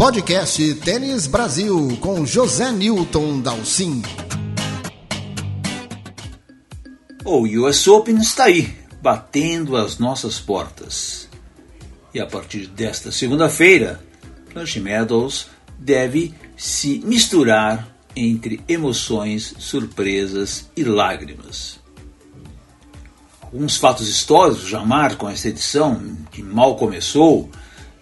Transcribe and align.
Podcast 0.00 0.76
Tênis 0.76 1.26
Brasil 1.26 1.98
com 2.00 2.24
José 2.24 2.72
Newton 2.72 3.42
Dalcin. 3.42 4.00
O 7.22 7.46
US 7.46 7.86
Open 7.86 8.16
está 8.16 8.44
aí, 8.44 8.74
batendo 9.02 9.76
as 9.76 9.98
nossas 9.98 10.40
portas. 10.40 11.28
E 12.14 12.18
a 12.18 12.26
partir 12.26 12.66
desta 12.68 13.12
segunda-feira, 13.12 14.00
Plush 14.48 14.76
Meadows 14.76 15.48
deve 15.78 16.34
se 16.56 17.00
misturar 17.04 17.94
entre 18.16 18.64
emoções, 18.66 19.54
surpresas 19.58 20.70
e 20.74 20.82
lágrimas. 20.82 21.78
Alguns 23.42 23.76
fatos 23.76 24.08
históricos 24.08 24.66
já 24.66 24.80
marcam 24.82 25.28
essa 25.28 25.48
edição, 25.48 26.00
que 26.30 26.42
mal 26.42 26.76
começou, 26.76 27.50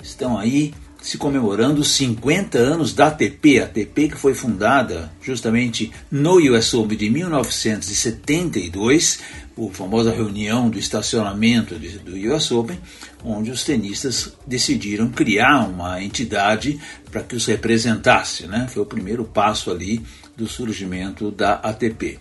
estão 0.01 0.39
aí 0.39 0.73
se 1.09 1.17
comemorando 1.17 1.81
os 1.81 1.93
50 1.93 2.59
anos 2.59 2.93
da 2.93 3.07
ATP, 3.07 3.61
a 3.61 3.65
ATP 3.65 4.11
que 4.11 4.19
foi 4.19 4.35
fundada 4.35 5.11
justamente 5.23 5.91
no 6.11 6.35
US 6.53 6.75
Open 6.75 6.99
de 6.99 7.09
1972, 7.09 9.21
a 9.57 9.73
famosa 9.73 10.13
reunião 10.13 10.69
do 10.69 10.79
estacionamento 10.79 11.77
do 11.77 12.35
US 12.35 12.53
Open, 12.53 12.79
onde 13.25 13.51
os 13.51 13.65
tenistas 13.65 14.35
decidiram 14.47 15.09
criar 15.09 15.67
uma 15.67 16.03
entidade 16.03 16.79
para 17.11 17.23
que 17.23 17.35
os 17.35 17.47
representasse. 17.47 18.47
Né? 18.47 18.69
Foi 18.71 18.83
o 18.83 18.87
primeiro 18.87 19.25
passo 19.25 19.71
ali 19.71 20.03
do 20.37 20.47
surgimento 20.47 21.31
da 21.31 21.55
ATP. 21.55 22.19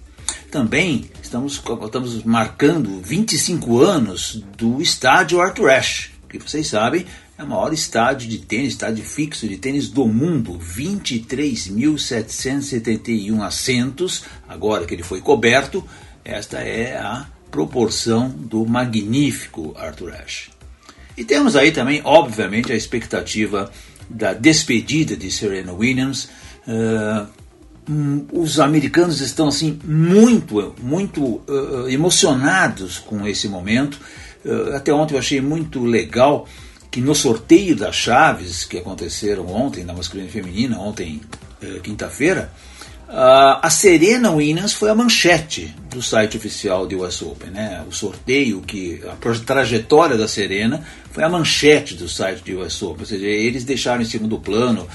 Também 0.49 1.12
estamos, 1.21 1.62
estamos 1.84 2.23
marcando 2.23 3.01
25 3.01 3.81
anos 3.81 4.41
do 4.57 4.81
estádio 4.81 5.41
Arthur 5.41 5.71
Ashe, 5.71 6.12
que 6.29 6.40
vocês 6.40 6.67
sabem 6.67 7.05
é 7.38 7.44
o 7.44 7.48
maior 7.48 7.72
estádio 7.72 8.27
de 8.27 8.40
tênis, 8.40 8.70
estádio 8.70 9.04
fixo 9.04 9.48
de 9.48 9.58
tênis 9.58 9.90
do 9.90 10.08
mundo, 10.08 10.58
23.771 10.58 13.46
assentos. 13.46 14.24
Agora 14.49 14.88
que 14.88 14.96
ele 14.96 15.04
foi 15.04 15.21
coberto, 15.21 15.88
esta 16.26 16.57
é 16.57 16.98
a 16.98 17.27
proporção 17.52 18.29
do 18.29 18.66
magnífico 18.66 19.76
Arthur 19.77 20.16
Ashe. 20.16 20.49
E 21.16 21.24
temos 21.24 21.55
aí 21.55 21.71
também, 21.71 22.02
obviamente, 22.04 22.71
a 22.71 22.76
expectativa 22.76 23.72
da 24.10 24.34
despedida 24.34 25.16
de 25.16 25.29
Serena 25.29 25.74
Williams. 25.74 26.29
Uh, 26.68 27.27
os 28.34 28.60
americanos 28.60 29.22
estão 29.22 29.48
assim 29.48 29.79
muito, 29.84 30.74
muito 30.82 31.24
uh, 31.24 31.88
emocionados 31.88 32.98
com 32.98 33.27
esse 33.27 33.48
momento. 33.48 33.99
Uh, 34.44 34.76
até 34.76 34.91
ontem 34.91 35.13
eu 35.13 35.20
achei 35.20 35.40
muito 35.40 35.85
legal 35.85 36.48
que 36.90 37.02
no 37.02 37.13
sorteio 37.13 37.76
das 37.76 37.96
chaves 37.96 38.63
que 38.63 38.77
aconteceram 38.77 39.48
ontem, 39.48 39.84
na 39.84 39.93
masculina 39.93 40.30
e 40.30 40.32
feminina, 40.32 40.80
ontem, 40.80 41.21
uh, 41.62 41.79
quinta-feira, 41.82 42.52
a 43.10 43.70
Serena 43.70 44.32
Williams 44.32 44.74
foi 44.74 44.90
a 44.90 44.96
manchete 44.96 45.74
do 45.90 46.02
site 46.02 46.35
oficial 46.35 46.85
do 46.85 47.04
US 47.04 47.21
Open. 47.21 47.52
Né? 47.52 47.84
O 47.88 47.91
sorteio, 47.94 48.62
que 48.62 49.02
a 49.10 49.16
trajetória 49.38 50.18
da 50.18 50.27
Serena 50.27 50.84
foi 51.12 51.24
a 51.24 51.29
manchete 51.29 51.96
do 51.96 52.10
site 52.10 52.44
do 52.44 52.62
US 52.62 52.82
Open. 52.82 52.99
Ou 52.99 53.05
seja, 53.05 53.26
eles 53.26 53.63
deixaram 53.63 54.01
em 54.01 54.05
segundo 54.05 54.38
plano 54.40 54.88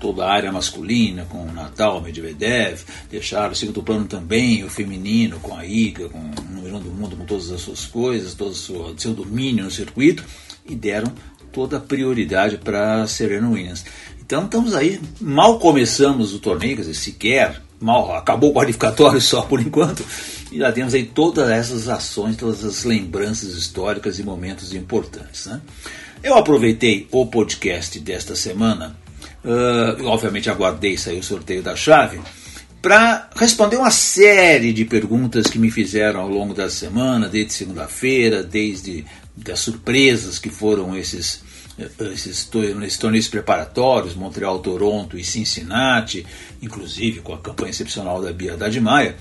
toda 0.00 0.24
a 0.24 0.32
área 0.32 0.50
masculina, 0.50 1.26
com 1.26 1.42
o 1.42 1.52
Natal, 1.52 2.00
Medvedev, 2.00 2.80
deixaram 3.10 3.52
em 3.52 3.54
segundo 3.54 3.82
plano 3.82 4.06
também 4.06 4.64
o 4.64 4.70
feminino, 4.70 5.38
com 5.40 5.54
a 5.54 5.64
Iga, 5.64 6.08
com 6.08 6.18
o 6.18 6.54
número 6.54 6.78
do 6.80 6.90
mundo, 6.90 7.16
com 7.16 7.26
todas 7.26 7.50
as 7.50 7.60
suas 7.60 7.84
coisas, 7.84 8.34
todo 8.34 8.50
o 8.50 8.54
seu, 8.54 8.94
seu 8.96 9.12
domínio 9.12 9.64
no 9.64 9.70
circuito, 9.70 10.24
e 10.66 10.74
deram 10.74 11.12
toda 11.52 11.76
a 11.76 11.80
prioridade 11.80 12.58
para 12.58 13.06
Serena 13.06 13.48
Williams. 13.48 13.84
Então 14.20 14.44
estamos 14.44 14.74
aí, 14.74 15.00
mal 15.20 15.58
começamos 15.58 16.34
o 16.34 16.38
torneio, 16.38 16.76
quer 16.76 16.82
dizer, 16.82 16.94
sequer, 16.94 17.62
mal 17.80 18.14
acabou 18.14 18.50
o 18.50 18.54
qualificatório 18.54 19.20
só 19.22 19.42
por 19.42 19.60
enquanto, 19.60 20.04
e 20.52 20.58
já 20.58 20.70
temos 20.70 20.94
aí 20.94 21.04
todas 21.04 21.50
essas 21.50 21.88
ações, 21.88 22.36
todas 22.36 22.64
as 22.64 22.84
lembranças 22.84 23.54
históricas 23.54 24.18
e 24.18 24.22
momentos 24.22 24.72
importantes. 24.74 25.46
Né? 25.46 25.60
Eu 26.22 26.36
aproveitei 26.36 27.08
o 27.10 27.26
podcast 27.26 27.98
desta 27.98 28.36
semana 28.36 28.96
uh, 29.44 30.04
obviamente 30.06 30.50
aguardei 30.50 30.96
sair 30.96 31.18
o 31.18 31.22
sorteio 31.22 31.62
da 31.62 31.76
chave, 31.76 32.20
para 32.82 33.28
responder 33.36 33.76
uma 33.76 33.90
série 33.90 34.72
de 34.72 34.84
perguntas 34.84 35.46
que 35.46 35.58
me 35.58 35.70
fizeram 35.70 36.20
ao 36.20 36.28
longo 36.28 36.54
da 36.54 36.70
semana, 36.70 37.28
desde 37.28 37.52
segunda-feira, 37.52 38.42
desde 38.42 39.04
das 39.36 39.60
surpresas 39.60 40.38
que 40.38 40.48
foram 40.48 40.96
esses, 40.96 41.42
esses, 42.12 42.48
esses 42.82 42.98
torneios 42.98 43.28
preparatórios, 43.28 44.14
Montreal, 44.14 44.58
Toronto 44.58 45.18
e 45.18 45.24
Cincinnati, 45.24 46.26
inclusive 46.62 47.20
com 47.20 47.34
a 47.34 47.38
campanha 47.38 47.70
excepcional 47.70 48.20
da 48.20 48.32
Bia 48.32 48.54
Haddad 48.54 48.80
Maia. 48.80 49.16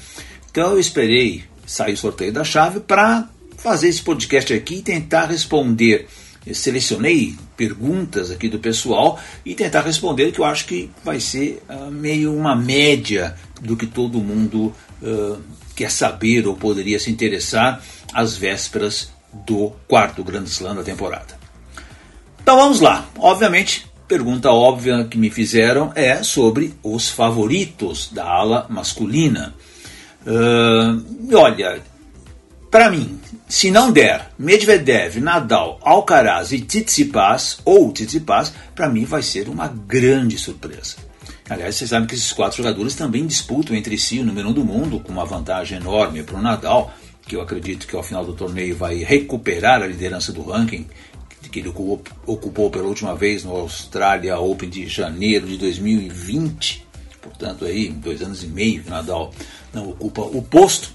Então 0.50 0.72
eu 0.72 0.80
esperei 0.80 1.44
sair 1.66 1.94
o 1.94 1.98
sorteio 1.98 2.34
da 2.34 2.44
chave 2.44 2.80
para 2.80 3.30
fazer 3.58 3.90
esse 3.90 4.02
podcast 4.02 4.54
aqui 4.54 4.76
e 4.76 4.82
tentar 4.82 5.26
responder 5.26 6.08
eu 6.46 6.56
selecionei 6.56 7.36
perguntas 7.58 8.32
aqui 8.32 8.48
do 8.48 8.60
pessoal 8.60 9.20
e 9.46 9.54
tentar 9.54 9.82
responder, 9.82 10.32
que 10.32 10.40
eu 10.40 10.46
acho 10.46 10.66
que 10.66 10.90
vai 11.04 11.20
ser 11.20 11.62
uh, 11.70 11.92
meio 11.92 12.34
uma 12.34 12.56
média 12.56 13.36
do 13.62 13.76
que 13.76 13.86
todo 13.86 14.20
mundo 14.20 14.74
uh, 15.02 15.40
quer 15.76 15.92
saber 15.92 16.48
ou 16.48 16.56
poderia 16.56 17.00
se 17.00 17.12
interessar 17.12 17.84
às 18.14 18.36
vésperas 18.36 19.12
do 19.46 19.72
quarto 19.88 20.24
Grande 20.24 20.50
Slam 20.50 20.76
da 20.76 20.84
temporada. 20.84 21.39
Então 22.42 22.58
vamos 22.58 22.80
lá. 22.80 23.08
Obviamente, 23.18 23.86
pergunta 24.08 24.52
óbvia 24.52 25.06
que 25.06 25.18
me 25.18 25.30
fizeram 25.30 25.92
é 25.96 26.24
sobre 26.24 26.74
os 26.84 27.10
favoritos 27.10 28.10
da 28.12 28.26
ala 28.26 28.66
masculina. 28.70 29.54
Uh, 30.26 31.36
olha, 31.36 31.82
para 32.72 32.90
mim, 32.92 33.20
se 33.48 33.72
não 33.72 33.92
der 33.92 34.30
Medvedev, 34.38 35.20
Nadal, 35.20 35.80
Alcaraz 35.82 36.52
e 36.52 36.60
Tsitsipas, 36.60 37.60
ou 37.66 37.92
Tsitsipas, 37.92 38.54
para 38.76 38.90
mim 38.90 39.06
vai 39.06 39.24
ser 39.24 39.50
uma 39.50 39.68
grande 39.68 40.38
surpresa. 40.38 40.98
Aliás, 41.50 41.76
vocês 41.76 41.90
sabem 41.90 42.08
que 42.08 42.14
esses 42.14 42.32
quatro 42.32 42.58
jogadores 42.58 42.94
também 42.94 43.26
disputam 43.26 43.76
entre 43.76 43.98
si 43.98 44.20
o 44.20 44.26
número 44.26 44.50
um 44.50 44.54
do 44.54 44.64
mundo, 44.64 45.00
com 45.00 45.12
uma 45.12 45.26
vantagem 45.26 45.80
enorme 45.80 46.22
para 46.22 46.38
o 46.38 46.42
Nadal, 46.42 46.94
que 47.26 47.36
eu 47.36 47.42
acredito 47.42 47.88
que 47.88 47.96
ao 47.96 48.04
final 48.04 48.24
do 48.24 48.34
torneio 48.34 48.76
vai 48.76 48.98
recuperar 48.98 49.82
a 49.82 49.88
liderança 49.88 50.32
do 50.32 50.44
ranking, 50.44 50.86
que 51.48 51.60
ele 51.60 51.70
ocupou, 51.70 52.02
ocupou 52.26 52.70
pela 52.70 52.88
última 52.88 53.16
vez 53.16 53.44
no 53.44 53.56
Australia 53.56 54.38
Open 54.38 54.70
de 54.70 54.88
janeiro 54.88 55.48
de 55.48 55.58
2020. 55.58 56.86
Portanto, 57.22 57.66
aí, 57.66 57.90
dois 57.90 58.22
anos 58.22 58.44
e 58.44 58.48
meio 58.48 58.84
que 58.84 58.90
Nadal 58.90 59.32
não 59.74 59.90
ocupa 59.90 60.22
o 60.22 60.42
posto. 60.42 60.92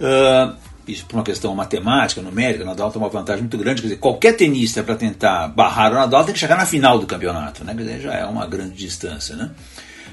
Uh, 0.00 0.56
isso 0.86 1.04
por 1.04 1.16
uma 1.16 1.22
questão 1.22 1.54
matemática, 1.54 2.22
numérica, 2.22 2.64
o 2.64 2.66
Nadal 2.66 2.90
tem 2.90 3.00
uma 3.00 3.10
vantagem 3.10 3.42
muito 3.42 3.58
grande. 3.58 3.82
Quer 3.82 3.88
dizer, 3.88 4.00
qualquer 4.00 4.32
tenista 4.36 4.82
para 4.82 4.96
tentar 4.96 5.48
barrar 5.48 5.92
o 5.92 5.96
Nadal 5.96 6.24
tem 6.24 6.32
que 6.32 6.40
chegar 6.40 6.56
na 6.56 6.66
final 6.66 6.98
do 6.98 7.06
campeonato, 7.06 7.62
né? 7.64 7.74
Quer 7.74 7.82
dizer, 7.82 8.00
já 8.00 8.14
é 8.14 8.24
uma 8.24 8.46
grande 8.46 8.74
distância, 8.74 9.36
né? 9.36 9.50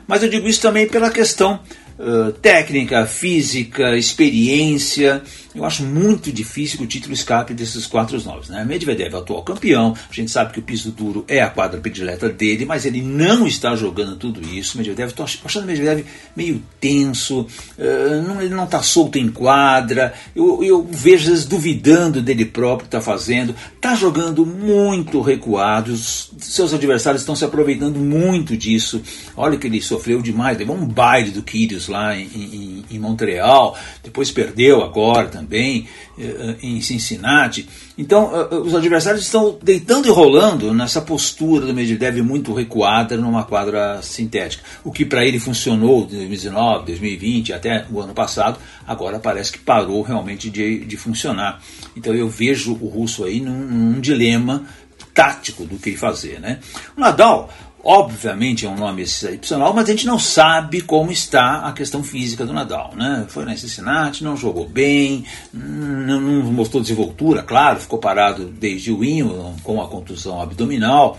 Mas 0.08 0.22
eu 0.22 0.30
digo 0.30 0.48
isso 0.48 0.62
também 0.62 0.88
pela 0.88 1.10
questão 1.10 1.60
uh, 2.00 2.32
técnica, 2.34 3.06
física, 3.06 3.98
experiência. 3.98 5.22
Eu 5.54 5.64
acho 5.64 5.84
muito 5.84 6.32
difícil 6.32 6.78
que 6.78 6.84
o 6.84 6.88
título 6.88 7.14
escape 7.14 7.54
desses 7.54 7.86
quatro 7.86 8.22
novos. 8.24 8.50
Né? 8.50 8.66
Medvedev 8.66 9.14
é 9.14 9.16
o 9.16 9.20
atual 9.20 9.44
campeão, 9.44 9.96
a 10.10 10.14
gente 10.14 10.30
sabe 10.30 10.52
que 10.52 10.60
o 10.60 10.62
piso 10.62 10.92
duro 10.92 11.24
é 11.28 11.42
a 11.42 11.50
quadra 11.50 11.80
predileta 11.80 12.28
dele, 12.28 12.66
mas 12.66 12.86
ele 12.86 13.02
não 13.02 13.48
está 13.48 13.76
jogando 13.76 14.18
tudo 14.18 14.42
isso. 14.46 14.78
Medvedev, 14.78 15.10
estou 15.10 15.26
achando 15.46 15.66
Medvedev 15.66 16.06
meio 16.36 16.62
tenso, 16.80 17.42
uh, 17.42 18.28
não, 18.28 18.42
ele 18.42 18.54
não 18.54 18.66
está 18.66 18.84
solto 18.84 19.18
em 19.18 19.30
quadra, 19.30 20.14
eu, 20.36 20.64
eu 20.64 20.86
vejo 20.90 21.32
às 21.32 21.46
duvidando 21.46 22.22
dele 22.22 22.46
próprio 22.46 22.86
está 22.86 23.00
fazendo, 23.00 23.56
está 23.76 23.96
jogando 23.96 24.46
muito 24.46 25.22
recuado, 25.22 25.96
seus 25.96 26.74
adversários 26.74 27.22
estão 27.22 27.36
se 27.36 27.46
aproveitando 27.46 27.98
muito 28.00 28.58
disso. 28.58 29.02
Olha 29.38 29.58
que 29.58 29.68
ele 29.68 29.82
sofreu 29.82 30.22
demais, 30.22 30.58
levou 30.58 30.76
um 30.76 30.86
baile 30.86 31.32
do 31.32 31.42
Kyrgios 31.42 31.85
lá 31.88 32.16
em, 32.16 32.26
em, 32.26 32.86
em 32.92 33.00
Montreal, 33.00 33.78
depois 34.04 34.32
perdeu 34.32 34.84
agora 34.84 35.28
também 35.28 35.46
também 35.46 35.88
eh, 36.18 36.56
em 36.62 36.82
Cincinnati. 36.82 37.68
Então, 37.98 38.32
eh, 38.36 38.48
eh, 38.52 38.56
os 38.56 38.76
adversários 38.76 39.24
estão 39.24 39.58
deitando 39.62 40.08
e 40.08 40.12
rolando 40.12 40.74
nessa 40.74 41.02
postura 41.02 41.66
do 41.66 41.74
Medvedev 41.74 42.22
muito 42.22 42.54
recuada 42.54 43.16
numa 43.16 43.44
quadra 43.44 44.02
sintética. 44.02 44.64
O 44.84 44.92
que 44.92 45.06
para 45.06 45.26
ele 45.26 45.40
funcionou 45.40 46.04
em 46.04 46.18
2019, 46.18 46.86
2020, 46.88 47.54
até 47.54 47.86
o 47.92 48.02
ano 48.02 48.14
passado, 48.14 48.60
agora 48.86 49.20
parece 49.20 49.52
que 49.52 49.60
parou 49.60 50.02
realmente 50.02 50.50
de, 50.50 50.80
de 50.80 50.98
funcionar. 50.98 51.62
Então, 51.96 52.14
eu 52.14 52.28
vejo 52.28 52.74
o 52.74 52.88
russo 52.88 53.24
aí 53.24 53.40
num, 53.40 53.60
num 53.60 54.02
dilema 54.02 54.66
tático 55.14 55.66
do 55.66 55.78
que 55.78 55.96
fazer. 55.96 56.40
Né? 56.42 56.60
O 56.98 57.00
Nadal 57.00 57.50
Obviamente 57.88 58.66
é 58.66 58.70
um 58.70 58.76
nome 58.76 59.04
excepcional, 59.04 59.72
mas 59.72 59.88
a 59.88 59.92
gente 59.92 60.08
não 60.08 60.18
sabe 60.18 60.82
como 60.82 61.12
está 61.12 61.68
a 61.68 61.72
questão 61.72 62.04
física 62.04 62.44
do 62.44 62.52
Nadal. 62.52 62.96
Né? 62.96 63.26
Foi 63.28 63.46
na 63.46 63.56
Cincinnati, 63.56 64.24
não 64.24 64.36
jogou 64.36 64.68
bem, 64.68 65.24
não, 65.54 66.20
mostrou 66.52 66.82
desenvoltura, 66.82 67.44
claro, 67.44 67.80
ficou 67.80 68.00
parado 68.00 68.46
desde 68.46 68.92
o 68.92 68.98
Wimbledon 68.98 69.56
com 69.62 69.80
a 69.80 69.88
contusão 69.88 70.42
abdominal. 70.42 71.16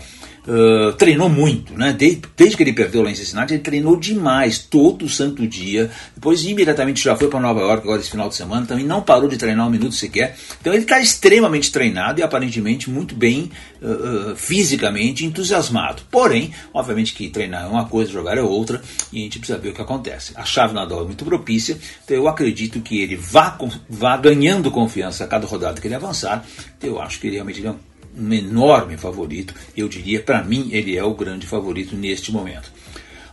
Uh, 0.47 0.93
treinou 0.93 1.29
muito, 1.29 1.77
né? 1.77 1.93
Desde, 1.93 2.21
desde, 2.35 2.57
que 2.57 2.63
ele 2.63 2.73
perdeu 2.73 3.03
lá 3.03 3.11
em 3.11 3.15
Cincinnati, 3.15 3.53
ele 3.53 3.61
treinou 3.61 3.97
demais, 3.97 4.57
todo 4.57 5.07
santo 5.09 5.45
dia. 5.45 5.91
Depois, 6.15 6.43
imediatamente, 6.45 7.03
já 7.03 7.15
foi 7.15 7.27
para 7.27 7.39
Nova 7.39 7.59
York 7.59 7.83
agora 7.83 7.99
esse 7.99 8.09
final 8.09 8.29
de 8.29 8.35
semana, 8.35 8.65
também 8.65 8.85
não 8.85 9.01
parou 9.01 9.27
de 9.27 9.37
treinar 9.37 9.67
um 9.67 9.69
minuto 9.69 9.93
sequer. 9.93 10.35
Então, 10.59 10.73
ele 10.73 10.83
está 10.83 10.99
extremamente 10.99 11.71
treinado 11.71 12.19
e 12.19 12.23
aparentemente 12.23 12.89
muito 12.89 13.13
bem 13.13 13.51
uh, 13.81 14.35
fisicamente 14.35 15.25
entusiasmado. 15.25 16.03
Porém, 16.09 16.53
obviamente 16.73 17.13
que 17.13 17.29
treinar 17.29 17.65
é 17.65 17.67
uma 17.67 17.85
coisa, 17.85 18.11
jogar 18.11 18.37
é 18.37 18.41
outra, 18.41 18.81
e 19.11 19.19
a 19.19 19.23
gente 19.23 19.39
precisa 19.39 19.59
ver 19.59 19.69
o 19.69 19.73
que 19.73 19.81
acontece. 19.81 20.33
A 20.35 20.45
chave 20.45 20.73
Nadal 20.73 21.01
é 21.01 21.05
muito 21.05 21.25
propícia, 21.25 21.77
então 22.03 22.15
eu 22.15 22.27
acredito 22.27 22.79
que 22.79 23.01
ele 23.01 23.15
vá, 23.15 23.57
vá 23.89 24.17
ganhando 24.17 24.71
confiança 24.71 25.23
a 25.23 25.27
cada 25.27 25.45
rodada 25.45 25.81
que 25.81 25.87
ele 25.87 25.95
avançar. 25.95 26.45
Então, 26.77 26.89
eu 26.89 27.01
acho 27.01 27.19
que 27.19 27.27
ele 27.27 27.35
realmente 27.35 27.65
é 27.65 27.71
um 27.71 27.75
um 28.17 28.33
enorme 28.33 28.97
favorito. 28.97 29.53
Eu 29.75 29.87
diria, 29.87 30.21
para 30.21 30.43
mim, 30.43 30.69
ele 30.71 30.97
é 30.97 31.03
o 31.03 31.13
grande 31.13 31.45
favorito 31.45 31.95
neste 31.95 32.31
momento. 32.31 32.71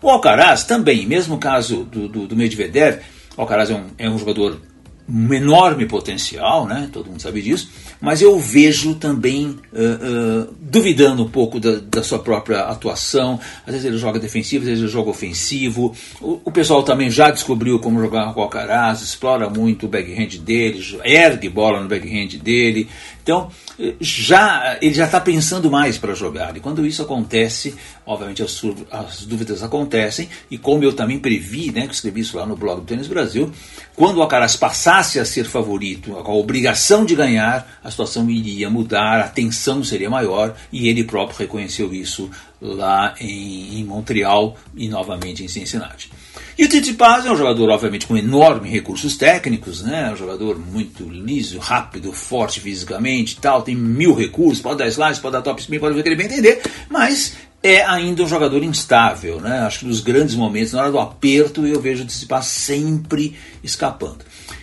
O 0.03 0.11
Alcaraz 0.11 0.65
também, 0.65 1.07
mesmo 1.07 1.39
caso 1.39 1.85
do, 1.85 2.09
do, 2.09 2.27
do 2.27 2.37
Medvedev, 2.37 3.01
o 3.37 3.41
Alcaraz 3.41 3.71
é 3.71 3.75
um, 3.75 3.87
é 3.99 4.11
um 4.11 4.19
jogador 4.19 4.61
um 5.09 5.35
enorme 5.35 5.87
potencial, 5.87 6.67
né? 6.67 6.89
todo 6.91 7.11
mundo 7.11 7.21
sabe 7.21 7.43
disso, 7.43 7.71
mas 8.01 8.23
eu 8.23 8.39
vejo 8.39 8.95
também 8.95 9.59
uh, 9.73 10.49
uh, 10.49 10.55
duvidando 10.59 11.23
um 11.23 11.29
pouco 11.29 11.61
da, 11.61 11.77
da, 11.77 12.03
sua 12.03 12.19
própria 12.19 12.63
atuação. 12.63 13.39
Às 13.67 13.73
vezes 13.73 13.85
ele 13.85 13.99
joga 13.99 14.19
defensivo, 14.19 14.63
às 14.63 14.69
vezes 14.69 14.83
ele 14.83 14.93
joga 14.93 15.11
ofensivo. 15.11 15.95
O, 16.21 16.41
o 16.45 16.51
pessoal 16.51 16.83
também 16.83 17.11
já 17.11 17.31
descobriu 17.31 17.79
como 17.79 18.01
jogar 18.01 18.33
com 18.33 18.41
o 18.41 18.43
Alcaraz, 18.45 19.03
explora 19.03 19.49
muito 19.51 19.85
o 19.85 19.89
backhand 19.89 20.39
dele, 20.39 20.83
ergue 21.05 21.51
bola 21.51 21.81
no 21.81 21.89
backhand 21.89 22.39
dele. 22.43 22.89
Então, 23.25 23.51
já 23.99 24.77
ele 24.83 24.93
já 24.93 25.07
está 25.07 25.19
pensando 25.19 25.71
mais 25.71 25.97
para 25.97 26.13
jogar. 26.13 26.55
E 26.59 26.61
quando 26.61 26.85
isso 26.85 27.01
acontece, 27.01 27.75
obviamente 28.05 28.43
as, 28.43 28.61
as, 28.91 29.25
dúvidas 29.25 29.63
acontecem. 29.63 30.29
E 30.51 30.59
como 30.59 30.85
eu 30.85 30.93
também 30.93 31.19
previ, 31.19 31.73
né, 31.73 31.87
que 31.87 31.95
escrevi 31.95 32.21
isso 32.21 32.37
lá 32.37 32.45
no 32.45 32.55
blog 32.55 32.83
do 32.83 32.87
Tênis 32.87 33.07
Brasil, 33.07 33.51
quando 33.97 34.19
o 34.19 34.23
Alcaraz 34.23 34.57
passasse 34.57 35.19
a 35.19 35.25
ser 35.25 35.47
favorito, 35.47 36.11
com 36.11 36.33
a 36.33 36.35
obrigação 36.35 37.03
de 37.03 37.15
ganhar, 37.15 37.81
a 37.83 37.91
situação 37.91 38.29
iria 38.29 38.69
mudar, 38.69 39.21
a 39.21 39.29
tensão 39.29 39.83
seria 39.83 40.11
maior. 40.11 40.55
E 40.71 40.87
ele 40.87 41.03
próprio 41.03 41.39
reconheceu 41.39 41.95
isso 41.95 42.31
lá 42.61 43.15
em, 43.19 43.81
em 43.81 43.85
Montreal 43.85 44.55
e 44.77 44.87
novamente 44.87 45.43
em 45.43 45.49
Cincinnati. 45.49 46.11
E 46.57 46.65
o 46.65 46.69
Tsitsipas 46.69 47.27
é 47.27 47.33
um 47.33 47.37
jogador, 47.37 47.69
obviamente, 47.71 48.07
com 48.07 48.17
enormes 48.17 48.71
recursos 48.71 49.17
técnicos, 49.17 49.83
né? 49.83 50.13
Um 50.13 50.17
jogador 50.17 50.57
muito 50.57 51.03
liso, 51.05 51.59
rápido, 51.59 52.13
forte 52.13 52.61
fisicamente 52.61 53.39
tal, 53.41 53.63
tem 53.63 53.75
mil 53.75 54.15
recursos, 54.15 54.61
pode 54.61 54.79
dar 54.79 54.87
slice, 54.87 55.21
pode 55.21 55.33
dar 55.33 55.43
top 55.43 55.61
spin, 55.61 55.81
pode 55.81 55.97
ver 55.97 56.03
que 56.03 56.09
ele 56.09 56.17
bem 56.17 56.27
entender, 56.27 56.63
mas 56.89 57.35
é 57.61 57.83
ainda 57.85 58.23
um 58.23 58.29
jogador 58.29 58.63
instável, 58.63 59.41
né? 59.41 59.61
Acho 59.61 59.81
que 59.81 59.87
nos 59.87 60.01
grandes 60.01 60.37
momentos, 60.37 60.73
na 60.73 60.83
hora 60.83 60.93
do 60.93 60.99
aperto, 61.01 61.67
eu 61.67 61.81
vejo 61.81 62.05
o 62.05 62.07
Tsitsipas 62.07 62.47
sempre 62.47 63.37
escapando. 63.63 64.19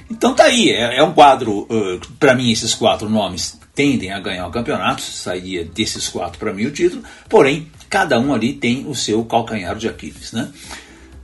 Então 0.09 0.33
tá 0.33 0.45
aí, 0.45 0.69
é, 0.69 0.99
é 0.99 1.03
um 1.03 1.11
quadro, 1.11 1.63
uh, 1.63 1.99
para 2.19 2.35
mim, 2.35 2.51
esses 2.51 2.73
quatro 2.73 3.09
nomes 3.09 3.59
tendem 3.75 4.11
a 4.11 4.19
ganhar 4.19 4.47
o 4.47 4.51
campeonato, 4.51 5.01
sairia 5.01 5.65
desses 5.65 6.07
quatro 6.07 6.37
para 6.37 6.53
mim 6.53 6.65
o 6.65 6.71
título, 6.71 7.03
porém, 7.27 7.69
cada 7.89 8.19
um 8.19 8.33
ali 8.33 8.53
tem 8.53 8.85
o 8.87 8.95
seu 8.95 9.25
calcanhar 9.25 9.75
de 9.75 9.89
Aquiles, 9.89 10.31
né? 10.31 10.49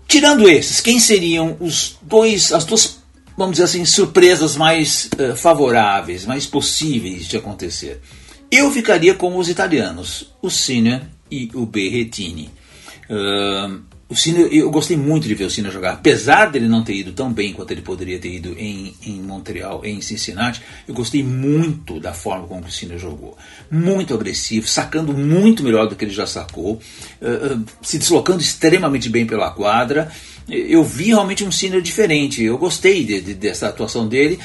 Tirando 0.07 0.47
esses, 0.47 0.79
quem 0.79 0.99
seriam 0.99 1.57
os 1.59 1.97
dois, 2.01 2.53
as 2.53 2.63
duas, 2.63 2.99
vamos 3.35 3.53
dizer 3.53 3.65
assim, 3.65 3.83
surpresas 3.83 4.55
mais 4.55 5.09
uh, 5.19 5.35
favoráveis, 5.35 6.25
mais 6.25 6.45
possíveis 6.45 7.27
de 7.27 7.37
acontecer? 7.37 8.01
Eu 8.49 8.71
ficaria 8.71 9.13
com 9.13 9.37
os 9.37 9.49
italianos, 9.49 10.33
o 10.41 10.49
Sinner 10.49 11.01
e 11.29 11.51
o 11.53 11.65
Berrettini. 11.65 12.49
Uh, 13.09 13.81
o 14.09 14.15
Cine, 14.15 14.47
eu 14.55 14.71
gostei 14.71 14.95
muito 14.95 15.27
de 15.27 15.35
ver 15.35 15.43
o 15.43 15.49
Cine 15.49 15.69
jogar, 15.69 15.93
apesar 15.93 16.49
dele 16.49 16.67
não 16.67 16.81
ter 16.81 16.95
ido 16.95 17.11
tão 17.11 17.31
bem 17.31 17.51
quanto 17.51 17.71
ele 17.71 17.81
poderia 17.81 18.17
ter 18.17 18.33
ido 18.33 18.55
em, 18.57 18.95
em 19.05 19.21
Montreal, 19.21 19.81
em 19.83 19.99
Cincinnati. 19.99 20.61
Eu 20.87 20.93
gostei 20.93 21.21
muito 21.21 21.99
da 21.99 22.13
forma 22.13 22.47
como 22.47 22.61
o 22.61 22.71
Cine 22.71 22.97
jogou, 22.97 23.37
muito 23.69 24.13
agressivo, 24.13 24.65
sacando 24.65 25.13
muito 25.13 25.61
melhor 25.61 25.89
do 25.89 25.95
que 25.95 26.05
ele 26.05 26.13
já 26.13 26.25
sacou, 26.25 26.75
uh, 27.21 27.55
uh, 27.55 27.65
se 27.81 27.97
deslocando 27.97 28.41
extremamente 28.41 29.09
bem 29.09 29.25
pela 29.25 29.51
quadra. 29.51 30.09
Eu 30.47 30.85
vi 30.85 31.07
realmente 31.07 31.43
um 31.43 31.51
Cine 31.51 31.81
diferente. 31.81 32.41
Eu 32.41 32.57
gostei 32.57 33.03
de, 33.03 33.19
de, 33.19 33.33
dessa 33.33 33.67
atuação 33.67 34.07
dele. 34.07 34.39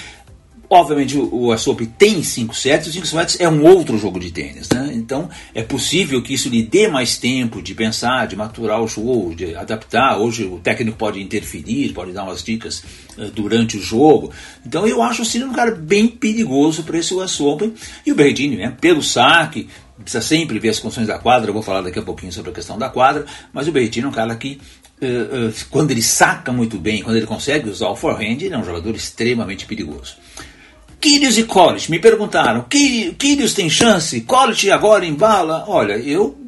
Obviamente 0.75 1.19
o, 1.19 1.51
o 1.51 1.87
tem 1.99 2.23
5 2.23 2.57
sets, 2.57 2.87
os 2.87 2.95
5 2.95 3.07
sets 3.07 3.39
é 3.39 3.47
um 3.47 3.63
outro 3.63 3.99
jogo 3.99 4.19
de 4.19 4.31
tênis, 4.31 4.71
né? 4.71 4.91
Então 4.95 5.29
é 5.55 5.63
possível 5.63 6.23
que 6.23 6.33
isso 6.33 6.49
lhe 6.49 6.63
dê 6.63 6.89
mais 6.89 7.19
tempo 7.19 7.61
de 7.61 7.75
pensar, 7.75 8.27
de 8.27 8.35
maturar 8.35 8.81
o 8.81 8.89
show, 8.89 9.35
de 9.35 9.55
adaptar. 9.55 10.17
Hoje 10.17 10.45
o 10.45 10.59
técnico 10.61 10.97
pode 10.97 11.21
interferir, 11.21 11.93
pode 11.93 12.13
dar 12.13 12.25
umas 12.25 12.43
dicas 12.43 12.83
uh, 13.19 13.31
durante 13.35 13.77
o 13.77 13.83
jogo. 13.83 14.33
Então 14.65 14.89
eu 14.89 15.03
acho 15.03 15.21
o 15.21 15.25
Cine 15.27 15.45
um 15.45 15.53
cara 15.53 15.73
bem 15.73 16.09
perigoso 16.09 16.85
para 16.85 16.97
esse 16.97 17.13
US 17.13 17.39
Open. 17.39 17.75
E 18.07 18.11
o 18.11 18.15
Berrettini, 18.15 18.57
né? 18.57 18.75
Pelo 18.81 19.03
saque, 19.03 19.69
precisa 19.99 20.23
sempre 20.23 20.59
ver 20.59 20.71
as 20.71 20.79
condições 20.79 21.07
da 21.07 21.19
quadra. 21.19 21.51
Eu 21.51 21.55
vou 21.55 21.63
falar 21.63 21.83
daqui 21.83 21.99
a 21.99 22.03
pouquinho 22.03 22.33
sobre 22.33 22.51
a 22.51 22.55
questão 22.55 22.79
da 22.79 22.89
quadra, 22.89 23.27
mas 23.53 23.69
o 23.69 23.73
Berrettini 23.73 24.07
é 24.07 24.09
um 24.09 24.13
cara 24.13 24.35
que 24.37 24.59
uh, 25.03 25.49
uh, 25.51 25.55
quando 25.69 25.91
ele 25.91 26.03
saca 26.03 26.51
muito 26.51 26.79
bem, 26.79 27.03
quando 27.03 27.17
ele 27.17 27.27
consegue 27.27 27.69
usar 27.69 27.91
o 27.91 27.95
forehand, 27.95 28.41
ele 28.41 28.55
é 28.55 28.59
um 28.59 28.65
jogador 28.65 28.95
extremamente 28.95 29.67
perigoso. 29.67 30.17
Kyrgios 31.03 31.37
e 31.37 31.43
College, 31.43 31.91
me 31.91 31.99
perguntaram, 31.99 32.65
Kyrgios 32.69 33.55
tem 33.55 33.69
chance? 33.69 34.21
College 34.21 34.71
agora 34.71 35.05
embala? 35.05 35.65
Olha, 35.67 35.95
eu, 35.95 36.39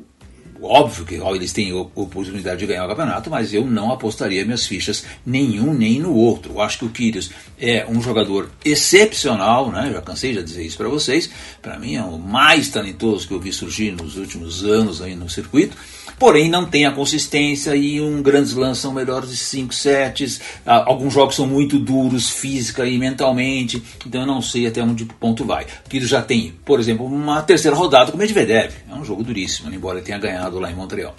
óbvio 0.63 1.05
que 1.05 1.17
eles 1.17 1.53
têm 1.53 1.73
oportunidade 1.73 2.61
de 2.61 2.67
ganhar 2.67 2.85
o 2.85 2.89
campeonato, 2.89 3.29
mas 3.29 3.53
eu 3.53 3.67
não 3.67 3.91
apostaria 3.91 4.45
minhas 4.45 4.65
fichas 4.65 5.05
nenhum 5.27 5.75
nem 5.75 5.99
no 5.99 6.15
outro. 6.15 6.53
Eu 6.53 6.61
acho 6.61 6.79
que 6.79 6.85
o 6.85 6.89
Kyrgios 6.89 7.33
é 7.59 7.85
um 7.89 8.01
jogador 8.01 8.49
excepcional, 8.65 9.73
né? 9.73 9.91
já 9.93 10.01
cansei 10.01 10.33
de 10.33 10.41
dizer 10.45 10.65
isso 10.65 10.77
para 10.77 10.89
vocês, 10.89 11.29
para 11.61 11.77
mim 11.77 11.97
é 11.97 12.03
o 12.05 12.17
mais 12.17 12.69
talentoso 12.69 13.27
que 13.27 13.35
eu 13.35 13.41
vi 13.41 13.53
surgir 13.53 13.91
nos 13.91 14.17
últimos 14.17 14.63
anos 14.63 15.03
aí 15.03 15.17
no 15.17 15.29
circuito, 15.29 15.77
porém 16.19 16.49
não 16.49 16.67
tem 16.67 16.87
a 16.87 16.93
consistência 16.93 17.75
e 17.75 18.01
um 18.01 18.23
grande 18.23 18.49
slam 18.49 18.75
são 18.75 18.93
melhores 18.93 19.31
de 19.31 19.37
5 19.37 19.75
sets, 19.75 20.41
alguns 20.65 21.13
jogos 21.13 21.35
são 21.35 21.47
muito 21.47 21.79
duros 21.79 22.31
física 22.31 22.87
e 22.87 22.99
mentalmente, 22.99 23.83
então 24.07 24.23
eu 24.23 24.27
não 24.27 24.41
sei 24.41 24.67
até 24.67 24.83
onde 24.83 25.05
ponto 25.05 25.45
vai. 25.45 25.67
Que 25.89 25.99
ele 25.99 26.07
já 26.07 26.23
tem, 26.23 26.55
por 26.65 26.81
exemplo, 26.81 27.07
uma 27.07 27.43
terceira 27.43 27.77
rodada 27.77 28.11
com 28.11 28.17
o 28.17 28.21
Medvedev, 28.21 28.73
é 28.91 28.95
um 28.95 29.05
jogo 29.05 29.23
duríssimo, 29.23 29.73
embora 29.73 29.99
ele 29.99 30.07
tenha 30.07 30.19
ganhado 30.19 30.59
lá 30.59 30.71
em 30.71 30.75
Montreal. 30.75 31.15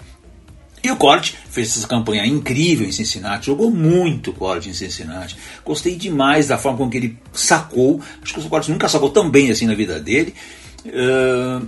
E 0.86 0.90
o 0.90 0.96
Corte 0.96 1.36
fez 1.50 1.76
essa 1.76 1.88
campanha 1.88 2.24
incrível 2.24 2.86
em 2.86 2.92
Cincinnati, 2.92 3.46
jogou 3.46 3.72
muito 3.72 4.32
Corte 4.32 4.68
em 4.68 4.72
Cincinnati. 4.72 5.36
Gostei 5.64 5.96
demais 5.96 6.46
da 6.46 6.56
forma 6.56 6.78
com 6.78 6.88
que 6.88 6.96
ele 6.96 7.18
sacou. 7.32 8.00
Acho 8.22 8.34
que 8.34 8.38
o 8.38 8.48
Corte 8.48 8.70
nunca 8.70 8.88
sacou 8.88 9.10
tão 9.10 9.28
bem 9.28 9.50
assim 9.50 9.66
na 9.66 9.74
vida 9.74 9.98
dele. 9.98 10.32
Uh, 10.84 11.66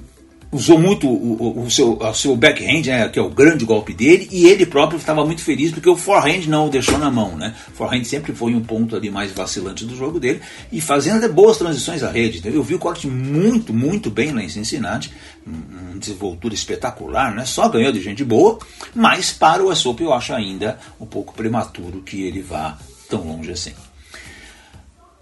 usou 0.50 0.78
muito 0.78 1.06
o, 1.06 1.64
o, 1.64 1.70
seu, 1.70 1.98
o 1.98 2.14
seu 2.14 2.34
backhand, 2.34 2.86
né, 2.86 3.08
que 3.08 3.18
é 3.18 3.22
o 3.22 3.28
grande 3.28 3.64
golpe 3.64 3.92
dele, 3.92 4.28
e 4.32 4.46
ele 4.46 4.64
próprio 4.64 4.98
estava 4.98 5.24
muito 5.24 5.42
feliz 5.42 5.70
porque 5.70 5.88
o 5.88 5.96
forehand 5.96 6.46
não 6.46 6.66
o 6.66 6.70
deixou 6.70 6.98
na 6.98 7.10
mão. 7.10 7.36
Né? 7.36 7.54
O 7.68 7.72
forehand 7.72 8.04
sempre 8.04 8.32
foi 8.32 8.54
um 8.54 8.62
ponto 8.62 8.96
ali 8.96 9.10
mais 9.10 9.30
vacilante 9.32 9.84
do 9.84 9.94
jogo 9.94 10.18
dele, 10.18 10.40
e 10.72 10.80
fazendo 10.80 11.18
até 11.18 11.28
boas 11.28 11.58
transições 11.58 12.02
à 12.02 12.10
rede. 12.10 12.40
Eu 12.44 12.62
vi 12.62 12.74
o 12.74 12.78
corte 12.78 13.06
muito, 13.06 13.74
muito 13.74 14.10
bem 14.10 14.32
lá 14.32 14.42
em 14.42 14.48
Cincinnati, 14.48 15.12
uma 15.46 15.98
desenvoltura 15.98 16.54
espetacular, 16.54 17.34
né? 17.34 17.44
só 17.44 17.68
ganhou 17.68 17.92
de 17.92 18.00
gente 18.00 18.24
boa, 18.24 18.58
mas 18.94 19.32
para 19.32 19.62
o 19.62 19.70
Essop 19.70 20.02
eu 20.02 20.14
acho 20.14 20.32
ainda 20.32 20.78
um 20.98 21.06
pouco 21.06 21.34
prematuro 21.34 22.00
que 22.00 22.22
ele 22.22 22.40
vá 22.40 22.78
tão 23.08 23.22
longe 23.22 23.52
assim. 23.52 23.72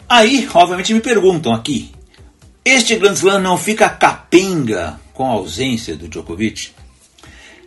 Aí, 0.08 0.48
obviamente, 0.54 0.94
me 0.94 1.00
perguntam 1.00 1.52
aqui, 1.52 1.90
este 2.64 2.94
Grand 2.94 3.14
Slam 3.14 3.40
não 3.40 3.58
fica 3.58 3.88
capenga 3.88 5.00
com 5.16 5.24
a 5.24 5.30
ausência 5.30 5.96
do 5.96 6.08
Djokovic? 6.08 6.72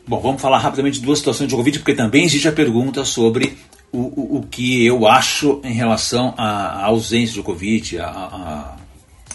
Bom, 0.08 0.20
vamos 0.20 0.42
falar 0.42 0.60
rapidamente 0.60 1.00
de 1.00 1.06
duas 1.06 1.18
situações 1.18 1.48
de 1.48 1.50
Djokovic, 1.50 1.80
porque 1.80 1.96
também 1.96 2.24
existe 2.24 2.48
a 2.48 2.52
pergunta 2.52 3.04
sobre 3.04 3.58
o, 3.92 3.98
o, 3.98 4.38
o 4.38 4.44
que 4.44 4.86
eu 4.86 5.08
acho 5.08 5.60
em 5.64 5.74
relação 5.74 6.34
à, 6.38 6.86
ausência 6.86 7.28
de 7.28 7.34
Djokovic, 7.34 7.98
a, 7.98 8.08
a, 8.08 8.76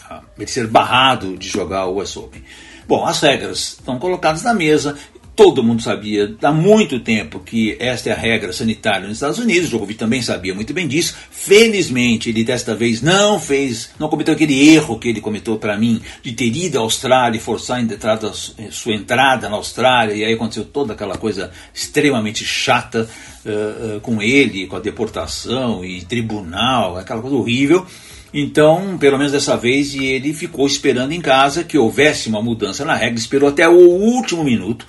a, 0.09 0.23
ele 0.39 0.47
ser 0.47 0.69
barrado 0.69 1.37
de 1.37 1.49
jogar 1.49 1.87
o 1.87 2.01
US 2.01 2.17
Open. 2.17 2.43
Bom, 2.87 3.05
as 3.05 3.21
regras 3.21 3.77
estão 3.79 3.99
colocadas 3.99 4.43
na 4.43 4.55
mesa 4.55 4.97
Todo 5.37 5.65
mundo 5.65 5.83
sabia 5.83 6.33
há 6.45 6.53
muito 6.53 7.01
tempo 7.01 7.41
que 7.41 7.77
esta 7.81 8.09
é 8.09 8.13
a 8.13 8.17
regra 8.17 8.53
sanitária 8.53 9.09
nos 9.09 9.17
Estados 9.17 9.39
Unidos. 9.39 9.69
Djokovic 9.69 9.99
também 9.99 10.23
sabia 10.23 10.55
muito 10.55 10.73
bem 10.73 10.87
disso. 10.87 11.17
Felizmente, 11.29 12.29
ele 12.29 12.45
desta 12.45 12.73
vez 12.73 13.03
não 13.03 13.41
fez, 13.41 13.91
não 13.99 14.09
cometeu 14.09 14.33
aquele 14.33 14.73
erro 14.73 14.97
que 14.97 15.09
ele 15.09 15.21
cometeu 15.21 15.59
para 15.59 15.77
mim 15.77 16.01
de 16.23 16.33
ter 16.33 16.55
ido 16.55 16.79
à 16.79 16.83
Austrália 16.83 17.37
e 17.37 17.41
forçar 17.41 17.79
a 17.79 17.81
entrada, 17.81 18.33
sua 18.33 18.95
entrada 18.95 19.49
na 19.49 19.57
Austrália. 19.57 20.15
E 20.15 20.25
aí 20.25 20.35
aconteceu 20.35 20.65
toda 20.65 20.93
aquela 20.93 21.19
coisa 21.19 21.51
extremamente 21.75 22.45
chata 22.45 23.09
uh, 23.45 23.97
uh, 23.97 24.01
com 24.03 24.23
ele, 24.23 24.69
com 24.69 24.77
a 24.77 24.81
deportação 24.81 25.85
e 25.85 26.03
tribunal, 26.03 26.97
aquela 26.97 27.21
coisa 27.21 27.35
horrível. 27.35 27.85
Então, 28.33 28.97
pelo 28.99 29.19
menos 29.19 29.33
dessa 29.33 29.57
vez, 29.57 29.97
ele 29.97 30.33
ficou 30.33 30.65
esperando 30.65 31.11
em 31.11 31.21
casa 31.21 31.65
que 31.65 31.77
houvesse 31.77 32.29
uma 32.29 32.41
mudança 32.41 32.85
na 32.85 32.95
regra, 32.95 33.19
esperou 33.19 33.49
até 33.49 33.69
o 33.69 33.75
último 33.75 34.45
minuto 34.45 34.87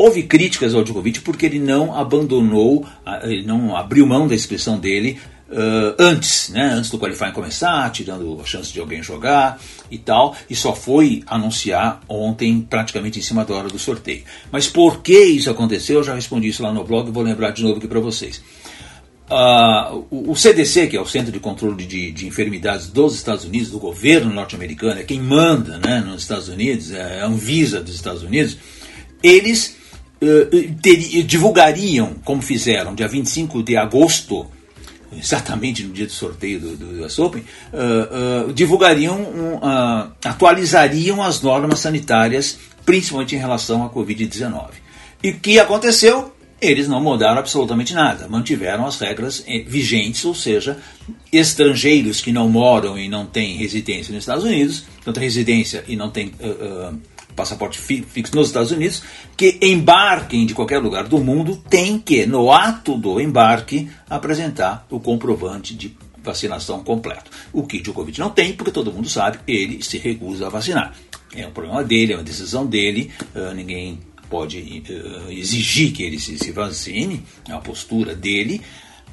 houve 0.00 0.22
críticas 0.22 0.74
ao 0.74 0.82
Djokovic 0.82 1.20
porque 1.20 1.44
ele 1.44 1.58
não 1.58 1.94
abandonou, 1.94 2.86
ele 3.22 3.44
não 3.44 3.76
abriu 3.76 4.06
mão 4.06 4.26
da 4.26 4.34
inscrição 4.34 4.78
dele 4.78 5.18
Uh, 5.52 5.98
antes, 5.98 6.48
né, 6.50 6.74
antes 6.74 6.90
do 6.90 6.96
qualifying 6.96 7.32
começar, 7.32 7.90
tirando 7.90 8.40
a 8.40 8.44
chance 8.44 8.72
de 8.72 8.78
alguém 8.78 9.02
jogar 9.02 9.60
e 9.90 9.98
tal, 9.98 10.36
e 10.48 10.54
só 10.54 10.76
foi 10.76 11.24
anunciar 11.26 12.00
ontem, 12.08 12.60
praticamente 12.60 13.18
em 13.18 13.22
cima 13.22 13.44
da 13.44 13.54
hora 13.54 13.66
do 13.66 13.76
sorteio. 13.76 14.22
Mas 14.52 14.68
por 14.68 15.02
que 15.02 15.18
isso 15.18 15.50
aconteceu? 15.50 15.96
Eu 15.96 16.04
já 16.04 16.14
respondi 16.14 16.46
isso 16.46 16.62
lá 16.62 16.72
no 16.72 16.84
blog 16.84 17.10
vou 17.10 17.24
lembrar 17.24 17.50
de 17.50 17.64
novo 17.64 17.78
aqui 17.78 17.88
para 17.88 17.98
vocês. 17.98 18.40
Uh, 19.28 20.06
o, 20.30 20.36
CDC, 20.36 20.86
que 20.86 20.96
é 20.96 21.00
o 21.00 21.06
Centro 21.06 21.32
de 21.32 21.40
Controle 21.40 21.84
de, 21.84 22.12
de, 22.12 22.28
Enfermidades 22.28 22.86
dos 22.86 23.16
Estados 23.16 23.44
Unidos, 23.44 23.70
do 23.70 23.80
governo 23.80 24.32
norte-americano, 24.32 25.00
é 25.00 25.02
quem 25.02 25.20
manda 25.20 25.78
né, 25.78 25.98
nos 25.98 26.22
Estados 26.22 26.48
Unidos, 26.48 26.92
é 26.92 27.22
a 27.22 27.26
Anvisa 27.26 27.80
dos 27.80 27.96
Estados 27.96 28.22
Unidos, 28.22 28.56
eles 29.20 29.79
ter, 30.82 30.96
divulgariam, 31.24 32.14
como 32.24 32.42
fizeram, 32.42 32.94
dia 32.94 33.08
25 33.08 33.62
de 33.62 33.76
agosto, 33.76 34.46
exatamente 35.16 35.82
no 35.82 35.92
dia 35.92 36.06
do 36.06 36.12
sorteio 36.12 36.60
do, 36.60 36.76
do 36.76 37.04
US 37.04 37.18
Open, 37.18 37.42
uh, 37.72 38.48
uh, 38.48 38.52
divulgariam, 38.52 39.18
um, 39.18 39.54
uh, 39.56 40.12
atualizariam 40.24 41.22
as 41.22 41.40
normas 41.40 41.80
sanitárias, 41.80 42.58
principalmente 42.84 43.34
em 43.34 43.38
relação 43.38 43.84
à 43.84 43.90
Covid-19. 43.90 44.70
E 45.22 45.30
o 45.30 45.40
que 45.40 45.58
aconteceu? 45.58 46.32
Eles 46.60 46.86
não 46.86 47.00
mudaram 47.00 47.38
absolutamente 47.38 47.94
nada, 47.94 48.28
mantiveram 48.28 48.86
as 48.86 48.98
regras 48.98 49.42
eh, 49.48 49.64
vigentes, 49.66 50.22
ou 50.26 50.34
seja, 50.34 50.76
estrangeiros 51.32 52.20
que 52.20 52.32
não 52.32 52.50
moram 52.50 52.98
e 52.98 53.08
não 53.08 53.24
têm 53.24 53.56
residência 53.56 54.12
nos 54.12 54.24
Estados 54.24 54.44
Unidos, 54.44 54.84
não 55.06 55.12
têm 55.14 55.22
residência 55.22 55.82
e 55.88 55.96
não 55.96 56.10
têm 56.10 56.34
passaporte 57.34 57.78
fixo 57.78 58.34
nos 58.34 58.48
Estados 58.48 58.70
Unidos, 58.70 59.02
que 59.36 59.58
embarquem 59.62 60.46
de 60.46 60.54
qualquer 60.54 60.78
lugar 60.78 61.04
do 61.08 61.18
mundo, 61.18 61.62
tem 61.68 61.98
que, 61.98 62.26
no 62.26 62.52
ato 62.52 62.96
do 62.96 63.20
embarque, 63.20 63.90
apresentar 64.08 64.86
o 64.90 65.00
comprovante 65.00 65.74
de 65.74 65.96
vacinação 66.22 66.82
completo. 66.84 67.30
O 67.52 67.66
que 67.66 67.80
Djokovic 67.80 68.18
não 68.18 68.30
tem, 68.30 68.52
porque 68.52 68.70
todo 68.70 68.92
mundo 68.92 69.08
sabe, 69.08 69.38
ele 69.46 69.82
se 69.82 69.98
recusa 69.98 70.46
a 70.46 70.50
vacinar. 70.50 70.94
É 71.34 71.46
um 71.46 71.52
problema 71.52 71.82
dele, 71.84 72.12
é 72.12 72.16
uma 72.16 72.24
decisão 72.24 72.66
dele, 72.66 73.10
uh, 73.34 73.54
ninguém 73.54 73.98
pode 74.28 74.58
uh, 74.88 75.30
exigir 75.30 75.92
que 75.92 76.02
ele 76.02 76.18
se, 76.18 76.38
se 76.38 76.52
vacine, 76.52 77.22
é 77.48 77.52
uma 77.52 77.60
postura 77.60 78.14
dele. 78.14 78.60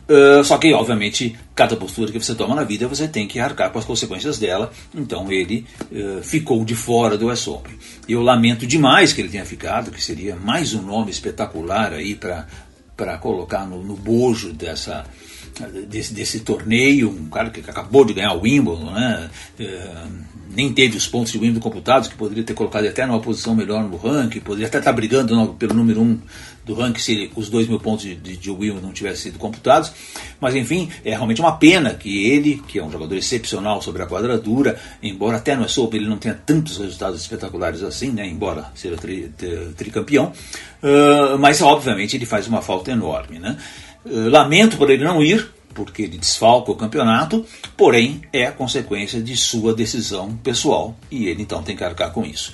Uh, 0.10 0.42
só 0.44 0.58
que, 0.58 0.72
obviamente, 0.72 1.36
cada 1.54 1.76
postura 1.76 2.12
que 2.12 2.20
você 2.20 2.34
toma 2.34 2.56
na 2.56 2.64
vida 2.64 2.88
você 2.88 3.08
tem 3.08 3.28
que 3.28 3.40
arcar 3.40 3.72
com 3.72 3.80
as 3.80 3.86
consequências 3.86 4.40
dela. 4.40 4.72
Então 4.96 5.32
ele 5.32 5.66
uh, 5.92 6.24
ficou 6.24 6.64
de 6.64 6.76
fora 6.76 7.18
do 7.18 7.28
US 7.28 7.48
Open. 7.48 7.76
Eu 8.08 8.22
lamento 8.22 8.66
demais 8.66 9.12
que 9.12 9.22
ele 9.22 9.30
tenha 9.30 9.46
ficado, 9.46 9.92
que 9.92 10.02
seria 10.02 10.36
mais 10.36 10.74
um 10.74 10.82
nome 10.82 11.12
espetacular 11.12 11.92
aí 11.92 12.16
para 12.16 13.18
colocar 13.18 13.66
no, 13.66 13.84
no 13.84 13.96
bojo 13.96 14.54
dessa, 14.54 15.06
desse, 15.88 16.14
desse, 16.14 16.40
torneio, 16.40 17.10
um 17.10 17.30
cara 17.30 17.50
que 17.50 17.60
acabou 17.60 18.06
de 18.06 18.14
ganhar 18.14 18.34
o 18.34 18.42
Wimbledon, 18.42 18.92
né? 18.92 19.30
Nem 20.56 20.74
teve 20.74 20.98
os 20.98 21.08
pontos 21.08 21.32
de 21.32 21.38
Wimbledon 21.38 21.60
computados, 21.60 22.08
que 22.08 22.16
poderia 22.16 22.44
ter 22.44 22.54
colocado 22.54 22.86
até 22.86 23.06
numa 23.06 23.20
posição 23.20 23.56
melhor 23.56 23.84
no 23.84 23.98
ranking, 23.98 24.39
poderia 24.39 24.68
até 24.68 24.80
estar 24.80 24.94
brigando 24.94 25.36
no, 25.36 25.54
pelo 25.54 25.74
número 25.74 26.01
um 26.01 26.20
do 26.68 26.74
ranking 26.74 27.00
se 27.00 27.32
os 27.36 27.50
dois 27.50 27.68
mil 27.68 27.80
pontos 27.80 28.04
de, 28.04 28.16
de, 28.16 28.36
de 28.36 28.51
Wimbledon 28.51 28.82
não 28.82 28.92
tivessem 28.92 29.32
sido 29.32 29.39
computados. 29.39 29.92
Mas 30.39 30.54
enfim, 30.56 30.89
é 31.04 31.12
realmente 31.12 31.39
uma 31.39 31.58
pena 31.58 31.94
que 31.94 32.27
ele, 32.27 32.62
que 32.68 32.77
é 32.77 32.84
um 32.84 32.92
jogador 32.92 33.16
excepcional 33.16 33.82
sobre 33.82 34.04
a 34.04 34.06
quadradura, 34.06 34.80
embora 35.01 35.38
até 35.38 35.56
no 35.56 35.63
é 35.63 35.68
Open 35.77 36.00
ele 36.00 36.10
não 36.10 36.18
tenha 36.18 36.36
tantos 36.36 36.77
resultados 36.77 37.22
espetaculares 37.22 37.82
assim, 37.84 38.12
né, 38.12 38.27
embora 38.27 38.66
seja 38.75 38.98
tri, 38.98 39.32
tri, 39.38 39.74
tricampeão, 39.77 40.34
uh, 40.84 41.38
mas 41.39 41.62
obviamente 41.62 42.18
ele 42.18 42.25
faz 42.25 42.48
uma 42.48 42.62
falta 42.62 42.92
enorme. 42.92 43.39
Né? 43.39 43.58
Uh, 44.06 44.30
lamento 44.30 44.77
por 44.77 44.89
ele 44.89 45.04
não 45.04 45.24
ir, 45.24 45.48
porque 45.77 46.01
ele 46.01 46.17
desfalca 46.17 46.72
o 46.72 46.75
campeonato, 46.75 47.46
porém 47.77 48.24
é 48.34 48.50
consequência 48.50 49.22
de 49.22 49.38
sua 49.38 49.75
decisão 49.75 50.36
pessoal 50.38 50.98
e 51.12 51.27
ele 51.27 51.43
então 51.43 51.62
tem 51.62 51.77
que 51.77 51.84
arcar 51.84 52.12
com 52.12 52.25
isso. 52.25 52.51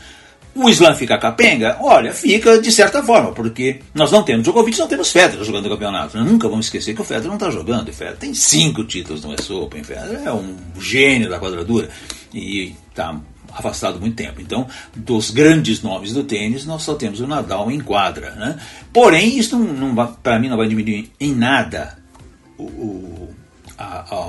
O 0.54 0.70
Islam 0.70 0.94
fica 0.94 1.18
capenga? 1.18 1.78
Olha, 1.82 2.14
fica 2.14 2.62
de 2.62 2.70
certa 2.70 3.02
forma, 3.02 3.32
porque 3.32 3.80
nós 3.96 4.12
não 4.12 4.24
temos 4.24 4.44
Djokovic, 4.44 4.78
não 4.78 4.88
temos 4.88 5.10
Federer 5.10 5.44
jogando 5.44 5.66
o 5.66 5.70
campeonato. 5.70 6.18
Nós 6.18 6.30
nunca 6.30 6.50
vamos 6.50 6.66
esquecer 6.66 6.94
que 6.94 7.02
o 7.02 7.06
Federer 7.06 7.30
não 7.30 7.36
está 7.36 7.50
jogando. 7.50 7.88
O 7.88 7.94
Federer 7.94 8.20
tem 8.20 8.34
cinco 8.34 8.84
títulos 8.84 9.24
no 9.24 9.34
US 9.34 9.50
Open. 9.50 9.84
Federer 9.84 10.22
é 10.26 10.34
um 10.34 10.56
gênio 10.78 11.30
da 11.30 11.40
quadradura 11.40 11.90
e 12.32 12.76
está 12.90 13.20
afastado 13.52 14.00
muito 14.00 14.16
tempo. 14.16 14.42
Então, 14.42 14.68
dos 14.96 15.32
grandes 15.32 15.82
nomes 15.82 16.14
do 16.14 16.24
tênis, 16.24 16.66
nós 16.66 16.84
só 16.84 16.94
temos 16.94 17.20
o 17.20 17.26
Nadal 17.26 17.72
em 17.72 17.80
quadra. 17.80 18.32
Né? 18.32 18.60
Porém, 18.92 19.40
isso 19.40 19.58
não, 19.58 19.94
não 19.96 20.08
para 20.22 20.38
mim 20.38 20.50
não 20.50 20.58
vai 20.58 20.68
diminuir 20.68 21.12
em 21.20 21.34
nada 21.34 22.03
o, 22.58 23.30
a, 23.78 24.16
a, 24.16 24.28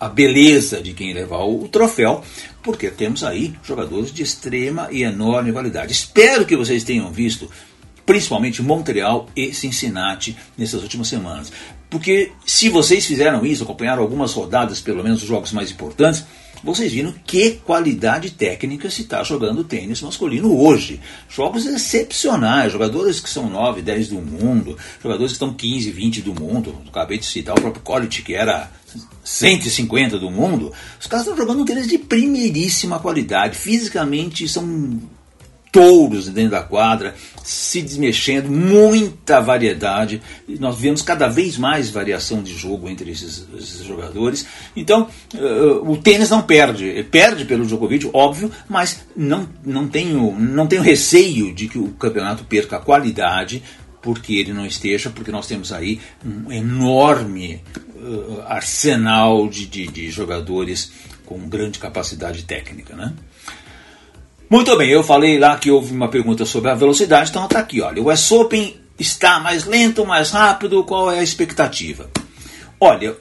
a, 0.00 0.08
beleza 0.08 0.82
de 0.82 0.92
quem 0.92 1.12
levar 1.12 1.38
o, 1.38 1.64
o 1.64 1.68
troféu, 1.68 2.22
porque 2.62 2.90
temos 2.90 3.24
aí 3.24 3.54
jogadores 3.62 4.12
de 4.12 4.22
extrema 4.22 4.88
e 4.90 5.02
enorme 5.02 5.52
qualidade. 5.52 5.92
Espero 5.92 6.44
que 6.44 6.56
vocês 6.56 6.84
tenham 6.84 7.10
visto 7.10 7.50
principalmente 8.04 8.62
Montreal 8.62 9.28
e 9.34 9.54
Cincinnati 9.54 10.36
nessas 10.56 10.82
últimas 10.82 11.08
semanas. 11.08 11.52
Porque 11.88 12.32
se 12.44 12.68
vocês 12.68 13.06
fizeram 13.06 13.44
isso, 13.44 13.64
acompanharam 13.64 14.02
algumas 14.02 14.32
rodadas, 14.32 14.80
pelo 14.80 15.04
menos 15.04 15.22
os 15.22 15.28
jogos 15.28 15.52
mais 15.52 15.70
importantes, 15.70 16.24
vocês 16.62 16.92
viram 16.92 17.12
que 17.26 17.52
qualidade 17.64 18.30
técnica 18.30 18.88
se 18.88 19.02
está 19.02 19.22
jogando 19.22 19.64
tênis 19.64 20.00
masculino 20.00 20.56
hoje. 20.56 21.00
Jogos 21.28 21.66
excepcionais, 21.66 22.72
jogadores 22.72 23.18
que 23.18 23.28
são 23.28 23.50
9, 23.50 23.82
10 23.82 24.08
do 24.08 24.20
mundo, 24.20 24.76
jogadores 25.02 25.32
que 25.32 25.36
estão 25.36 25.52
15, 25.52 25.90
20 25.90 26.22
do 26.22 26.34
mundo. 26.34 26.76
Acabei 26.88 27.18
de 27.18 27.26
citar 27.26 27.56
o 27.56 27.60
próprio 27.60 27.82
College, 27.82 28.22
que 28.22 28.34
era 28.34 28.70
150 29.24 30.18
do 30.18 30.30
mundo. 30.30 30.72
Os 31.00 31.06
caras 31.06 31.26
estão 31.26 31.36
jogando 31.36 31.64
tênis 31.64 31.88
de 31.88 31.98
primeiríssima 31.98 32.98
qualidade. 32.98 33.56
Fisicamente 33.56 34.48
são 34.48 35.00
touros 35.72 36.28
dentro 36.28 36.50
da 36.50 36.62
quadra, 36.62 37.14
se 37.42 37.80
desmexendo, 37.80 38.50
muita 38.50 39.40
variedade. 39.40 40.20
Nós 40.60 40.78
vemos 40.78 41.00
cada 41.00 41.26
vez 41.26 41.56
mais 41.56 41.88
variação 41.88 42.42
de 42.42 42.54
jogo 42.54 42.88
entre 42.88 43.10
esses, 43.10 43.48
esses 43.58 43.84
jogadores. 43.84 44.46
Então, 44.76 45.08
uh, 45.34 45.90
o 45.90 45.96
tênis 45.96 46.28
não 46.28 46.42
perde. 46.42 47.02
Perde 47.10 47.46
pelo 47.46 47.64
Djokovic, 47.64 48.10
óbvio, 48.12 48.52
mas 48.68 49.00
não, 49.16 49.48
não, 49.64 49.88
tenho, 49.88 50.38
não 50.38 50.66
tenho 50.66 50.82
receio 50.82 51.54
de 51.54 51.66
que 51.66 51.78
o 51.78 51.88
campeonato 51.92 52.44
perca 52.44 52.76
a 52.76 52.80
qualidade 52.80 53.62
porque 54.02 54.34
ele 54.34 54.52
não 54.52 54.66
esteja, 54.66 55.10
porque 55.10 55.30
nós 55.30 55.46
temos 55.46 55.72
aí 55.72 56.00
um 56.24 56.50
enorme 56.52 57.62
uh, 57.96 58.42
arsenal 58.46 59.48
de, 59.48 59.64
de, 59.66 59.86
de 59.86 60.10
jogadores 60.10 60.92
com 61.24 61.48
grande 61.48 61.78
capacidade 61.78 62.42
técnica. 62.42 62.94
Né? 62.96 63.14
Muito 64.52 64.76
bem, 64.76 64.90
eu 64.90 65.02
falei 65.02 65.38
lá 65.38 65.56
que 65.56 65.70
houve 65.70 65.94
uma 65.94 66.08
pergunta 66.08 66.44
sobre 66.44 66.70
a 66.70 66.74
velocidade, 66.74 67.30
então 67.30 67.46
está 67.46 67.58
aqui, 67.58 67.80
olha, 67.80 68.02
o 68.02 68.12
US 68.12 68.30
Open 68.32 68.76
está 68.98 69.40
mais 69.40 69.64
lento, 69.64 70.04
mais 70.04 70.30
rápido, 70.30 70.84
qual 70.84 71.10
é 71.10 71.20
a 71.20 71.22
expectativa? 71.22 72.10
Olha, 72.84 73.14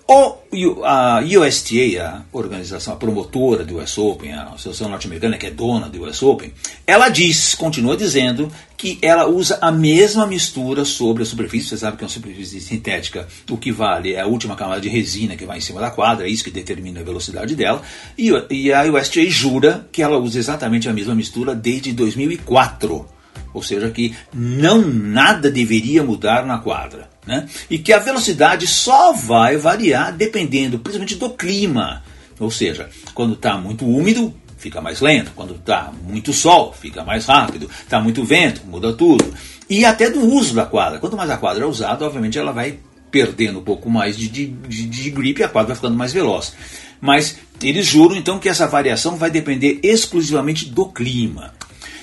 a 0.83 1.21
USTA, 1.21 2.03
a 2.03 2.23
organização, 2.35 2.95
a 2.95 2.97
promotora 2.97 3.63
do 3.63 3.77
US 3.77 3.95
Open, 3.95 4.33
a 4.33 4.45
Associação 4.45 4.89
Norte-Americana, 4.89 5.37
que 5.37 5.45
é 5.45 5.51
dona 5.51 5.87
do 5.87 6.03
US 6.03 6.23
Open, 6.23 6.51
ela 6.87 7.09
diz, 7.09 7.53
continua 7.53 7.95
dizendo, 7.95 8.51
que 8.75 8.97
ela 9.03 9.27
usa 9.27 9.59
a 9.61 9.71
mesma 9.71 10.25
mistura 10.25 10.83
sobre 10.83 11.21
a 11.21 11.25
superfície. 11.27 11.69
Você 11.69 11.77
sabe 11.77 11.95
que 11.95 12.03
é 12.03 12.07
uma 12.07 12.11
superfície 12.11 12.59
sintética, 12.59 13.27
o 13.51 13.55
que 13.55 13.71
vale 13.71 14.15
é 14.15 14.21
a 14.21 14.25
última 14.25 14.55
camada 14.55 14.81
de 14.81 14.89
resina 14.89 15.35
que 15.35 15.45
vai 15.45 15.59
em 15.59 15.61
cima 15.61 15.79
da 15.79 15.91
quadra, 15.91 16.25
é 16.25 16.29
isso 16.31 16.43
que 16.43 16.49
determina 16.49 17.01
a 17.01 17.03
velocidade 17.03 17.55
dela. 17.55 17.83
E, 18.17 18.31
e 18.49 18.73
a 18.73 18.81
USTA 18.85 19.29
jura 19.29 19.87
que 19.91 20.01
ela 20.01 20.17
usa 20.17 20.39
exatamente 20.39 20.89
a 20.89 20.93
mesma 20.93 21.13
mistura 21.13 21.53
desde 21.53 21.93
2004. 21.93 23.05
Ou 23.53 23.61
seja, 23.61 23.91
que 23.91 24.15
não 24.33 24.81
nada 24.81 25.51
deveria 25.51 26.01
mudar 26.01 26.47
na 26.47 26.57
quadra 26.57 27.10
né? 27.25 27.47
e 27.69 27.77
que 27.77 27.93
a 27.93 27.99
velocidade 27.99 28.67
só 28.67 29.13
vai 29.13 29.57
variar 29.57 30.15
dependendo 30.15 30.79
principalmente 30.79 31.15
do 31.15 31.29
clima. 31.29 32.03
Ou 32.39 32.49
seja, 32.49 32.89
quando 33.13 33.33
está 33.33 33.57
muito 33.57 33.85
úmido, 33.85 34.33
fica 34.57 34.81
mais 34.81 34.99
lento, 34.99 35.31
quando 35.35 35.55
está 35.55 35.91
muito 36.03 36.33
sol, 36.33 36.73
fica 36.73 37.03
mais 37.03 37.25
rápido, 37.25 37.69
está 37.83 37.99
muito 37.99 38.23
vento, 38.23 38.61
muda 38.65 38.93
tudo. 38.93 39.33
E 39.69 39.85
até 39.85 40.09
do 40.09 40.25
uso 40.25 40.53
da 40.53 40.65
quadra. 40.65 40.99
Quanto 40.99 41.15
mais 41.15 41.29
a 41.29 41.37
quadra 41.37 41.63
é 41.63 41.67
usada, 41.67 42.05
obviamente 42.05 42.37
ela 42.37 42.51
vai 42.51 42.79
perdendo 43.09 43.59
um 43.59 43.63
pouco 43.63 43.89
mais 43.89 44.17
de, 44.17 44.27
de, 44.27 44.47
de, 44.47 44.85
de 44.85 45.09
gripe 45.11 45.41
e 45.41 45.43
a 45.43 45.49
quadra 45.49 45.69
vai 45.69 45.75
ficando 45.75 45.97
mais 45.97 46.13
veloz. 46.13 46.53
Mas 46.99 47.37
eles 47.61 47.85
juram 47.85 48.15
então 48.15 48.39
que 48.39 48.49
essa 48.49 48.67
variação 48.67 49.17
vai 49.17 49.29
depender 49.29 49.79
exclusivamente 49.83 50.65
do 50.65 50.87
clima. 50.87 51.53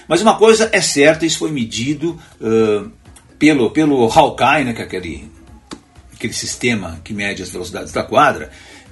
Mas 0.09 0.23
uma 0.23 0.37
coisa 0.37 0.71
é 0.73 0.81
certa, 0.81 1.27
isso 1.27 1.39
foi 1.39 1.51
medido 1.51 2.19
uh, 2.41 2.91
pelo, 3.39 3.71
pelo 3.71 4.07
Hawkeye, 4.11 4.65
né, 4.65 4.73
que 4.73 4.83
é 4.83 4.85
aquele, 4.85 5.31
aquele 6.15 6.33
sistema 6.33 7.01
que 7.05 7.13
mede 7.13 7.43
as 7.43 7.51
velocidades 7.51 7.93
da 7.93 8.03
quadra, 8.03 8.51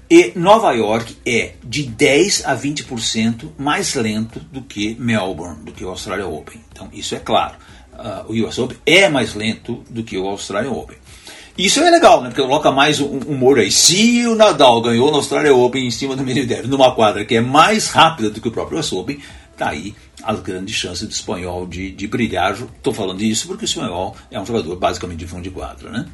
e 0.09 0.33
Nova 0.37 0.73
York 0.73 1.17
é 1.27 1.55
de 1.65 1.83
10 1.83 2.45
a 2.47 2.57
20% 2.57 3.51
mais 3.59 3.95
lento 3.95 4.39
do 4.39 4.63
que 4.63 4.95
Melbourne, 5.01 5.65
do 5.65 5.73
que 5.73 5.85
o 5.85 5.89
Australia 5.89 6.27
Open. 6.27 6.61
Então, 6.73 6.89
isso 6.93 7.17
é 7.17 7.19
claro. 7.19 7.57
uh, 7.93 8.33
o 8.33 8.47
US 8.47 8.57
Open 8.59 8.79
é 8.87 9.09
mais 9.09 9.35
lento 9.35 9.83
do 9.91 10.05
que 10.05 10.17
o 10.17 10.29
Australian 10.29 10.71
Open. 10.71 10.97
Isso 11.59 11.81
é 11.81 11.91
legal, 11.91 12.23
né? 12.23 12.29
Porque 12.29 12.43
coloca 12.43 12.71
mais 12.71 13.01
um 13.01 13.19
humor 13.21 13.59
aí. 13.59 13.71
Se 13.71 14.27
o 14.27 14.37
Nadal 14.37 14.81
ganhou 14.83 15.11
no 15.11 15.17
Australia 15.17 15.55
Open 15.55 15.87
em 15.87 15.91
cima 15.91 16.15
do 16.15 16.23
Medvedev 16.23 16.67
numa 16.69 16.95
quadra 16.95 17.25
que 17.25 17.35
é 17.35 17.41
mais 17.41 17.89
rápida 17.89 18.31
do 18.31 18.41
que 18.41 18.49
o 18.49 18.53
próprio 18.53 18.79
US 18.79 18.93
Open, 18.93 19.19
tá 19.57 19.71
aí 19.71 19.95
as 20.27 20.41
grandes 20.41 20.75
chances 20.75 21.07
do 21.07 21.13
espanhol 21.13 21.67
de, 21.67 21.93
de 21.93 22.07
brilhar. 22.07 22.53
Estou 22.53 22.93
falando 22.93 23.23
isso 23.23 23.47
porque 23.47 23.65
o 23.65 23.67
espanhol 23.67 24.17
é 24.31 24.41
um 24.41 24.45
jogador 24.45 24.75
basicamente 24.77 25.21
de 25.21 25.27
fundo 25.27 25.43
de 25.43 25.51
quadra, 25.51 25.91
né? 25.91 26.07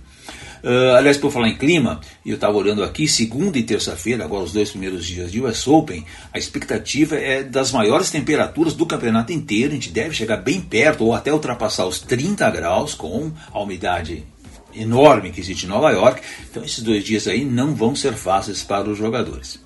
Uh, 0.62 0.94
aliás, 0.96 1.16
por 1.16 1.32
falar 1.32 1.48
em 1.48 1.56
clima, 1.56 2.00
eu 2.24 2.36
estava 2.36 2.56
olhando 2.56 2.84
aqui, 2.84 3.08
segunda 3.08 3.58
e 3.58 3.64
terça-feira, 3.64 4.24
agora 4.24 4.44
os 4.44 4.52
dois 4.52 4.70
primeiros 4.70 5.04
dias 5.04 5.32
de 5.32 5.40
US 5.40 5.66
Open, 5.66 6.04
a 6.32 6.38
expectativa 6.38 7.16
é 7.16 7.42
das 7.42 7.72
maiores 7.72 8.10
temperaturas 8.12 8.74
do 8.74 8.86
campeonato 8.86 9.32
inteiro. 9.32 9.72
A 9.72 9.74
gente 9.74 9.90
deve 9.90 10.14
chegar 10.14 10.36
bem 10.36 10.60
perto 10.60 11.04
ou 11.04 11.14
até 11.14 11.32
ultrapassar 11.32 11.86
os 11.86 11.98
30 11.98 12.48
graus 12.50 12.94
com 12.94 13.32
a 13.52 13.60
umidade 13.60 14.24
enorme 14.72 15.32
que 15.32 15.40
existe 15.40 15.66
em 15.66 15.68
Nova 15.68 15.90
York. 15.90 16.22
Então, 16.48 16.62
esses 16.62 16.80
dois 16.80 17.02
dias 17.02 17.26
aí 17.26 17.44
não 17.44 17.74
vão 17.74 17.96
ser 17.96 18.12
fáceis 18.12 18.62
para 18.62 18.88
os 18.88 18.96
jogadores. 18.96 19.60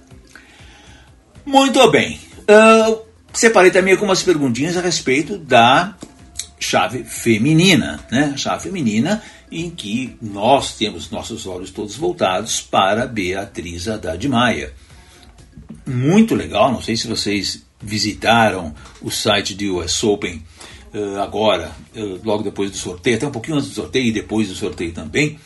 Muito 1.44 1.90
bem. 1.90 2.18
Uh, 2.48 3.05
separei 3.36 3.70
também 3.70 3.92
algumas 3.92 4.22
perguntinhas 4.22 4.76
a 4.76 4.80
respeito 4.80 5.36
da 5.36 5.94
chave 6.58 7.04
feminina, 7.04 8.00
né? 8.10 8.34
chave 8.36 8.64
feminina 8.64 9.22
em 9.52 9.70
que 9.70 10.16
nós 10.20 10.74
temos 10.74 11.10
nossos 11.10 11.46
olhos 11.46 11.70
todos 11.70 11.96
voltados 11.96 12.60
para 12.60 13.06
Beatriz 13.06 13.88
Haddad 13.88 14.28
Maia. 14.28 14.72
Muito 15.86 16.34
legal, 16.34 16.72
não 16.72 16.82
sei 16.82 16.96
se 16.96 17.06
vocês 17.06 17.64
visitaram 17.80 18.74
o 19.02 19.10
site 19.10 19.54
de 19.54 19.68
US 19.68 20.02
Open 20.02 20.42
uh, 20.92 21.20
agora, 21.20 21.70
uh, 21.94 22.20
logo 22.24 22.42
depois 22.42 22.70
do 22.70 22.76
sorteio, 22.76 23.16
até 23.16 23.26
um 23.26 23.30
pouquinho 23.30 23.58
antes 23.58 23.68
do 23.68 23.74
sorteio 23.74 24.06
e 24.06 24.12
depois 24.12 24.48
do 24.48 24.54
sorteio 24.54 24.92
também. 24.92 25.38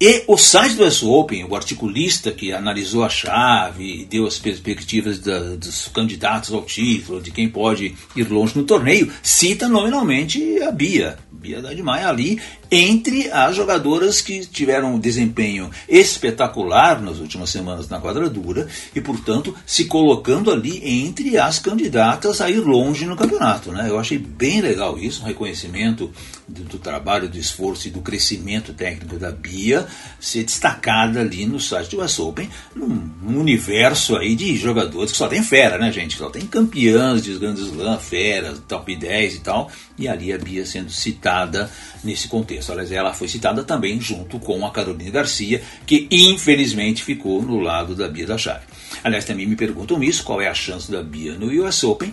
E 0.00 0.22
o 0.28 0.36
site 0.36 0.76
do 0.76 0.84
US 0.84 1.02
Open, 1.02 1.44
o 1.44 1.56
articulista 1.56 2.30
que 2.30 2.52
analisou 2.52 3.02
a 3.02 3.08
chave 3.08 4.02
e 4.02 4.04
deu 4.04 4.28
as 4.28 4.38
perspectivas 4.38 5.18
da, 5.18 5.56
dos 5.56 5.88
candidatos 5.88 6.52
ao 6.52 6.62
título, 6.62 7.20
de 7.20 7.32
quem 7.32 7.48
pode 7.48 7.96
ir 8.14 8.30
longe 8.30 8.56
no 8.56 8.62
torneio, 8.62 9.12
cita 9.24 9.68
nominalmente 9.68 10.62
a 10.62 10.70
Bia. 10.70 11.18
Bia 11.32 11.60
da 11.60 11.74
Maia 11.82 12.08
ali 12.08 12.40
entre 12.70 13.28
as 13.30 13.56
jogadoras 13.56 14.20
que 14.20 14.46
tiveram 14.46 14.94
um 14.94 14.98
desempenho 15.00 15.70
espetacular 15.88 17.00
nas 17.00 17.18
últimas 17.18 17.50
semanas 17.50 17.88
na 17.88 18.00
quadradura 18.00 18.68
e, 18.94 19.00
portanto, 19.00 19.54
se 19.66 19.86
colocando 19.86 20.50
ali 20.50 20.80
entre 21.04 21.38
as 21.38 21.58
candidatas 21.58 22.40
a 22.40 22.48
ir 22.48 22.60
longe 22.60 23.04
no 23.04 23.16
campeonato. 23.16 23.72
Né? 23.72 23.86
Eu 23.88 23.98
achei 23.98 24.18
bem 24.18 24.60
legal 24.60 24.96
isso, 24.96 25.22
um 25.22 25.26
reconhecimento 25.26 26.12
do, 26.48 26.78
trabalho, 26.78 27.28
do 27.28 27.38
esforço 27.38 27.88
e 27.88 27.90
do 27.90 28.00
crescimento 28.00 28.72
técnico 28.72 29.18
da 29.18 29.30
Bia 29.30 29.86
ser 30.18 30.44
destacada 30.44 31.20
ali 31.20 31.44
no 31.44 31.60
site 31.60 31.90
do 31.90 32.02
US 32.02 32.18
Open, 32.18 32.48
num 32.74 33.38
universo 33.38 34.16
aí 34.16 34.34
de 34.34 34.56
jogadores 34.56 35.12
que 35.12 35.18
só 35.18 35.28
tem 35.28 35.42
fera, 35.42 35.78
né, 35.78 35.92
gente? 35.92 36.16
Só 36.16 36.30
tem 36.30 36.46
campeãs 36.46 37.22
de 37.22 37.38
grandes 37.38 37.64
slam, 37.64 37.98
feras, 37.98 38.60
top 38.66 38.96
10 38.96 39.34
e 39.34 39.40
tal, 39.40 39.70
e 39.98 40.08
ali 40.08 40.32
a 40.32 40.38
Bia 40.38 40.64
sendo 40.64 40.90
citada 40.90 41.70
nesse 42.02 42.28
contexto. 42.28 42.72
Aliás, 42.72 42.90
ela 42.90 43.12
foi 43.12 43.28
citada 43.28 43.62
também 43.62 44.00
junto 44.00 44.38
com 44.38 44.64
a 44.64 44.70
Carolina 44.70 45.10
Garcia, 45.10 45.62
que 45.86 46.08
infelizmente 46.10 47.04
ficou 47.04 47.42
no 47.42 47.60
lado 47.60 47.94
da 47.94 48.08
Bia 48.08 48.26
da 48.26 48.38
Chave. 48.38 48.64
Aliás, 49.04 49.24
também 49.24 49.46
me 49.46 49.56
perguntam 49.56 50.02
isso, 50.02 50.24
qual 50.24 50.40
é 50.40 50.48
a 50.48 50.54
chance 50.54 50.90
da 50.90 51.02
Bia 51.02 51.34
no 51.34 51.46
US 51.62 51.84
Open. 51.84 52.12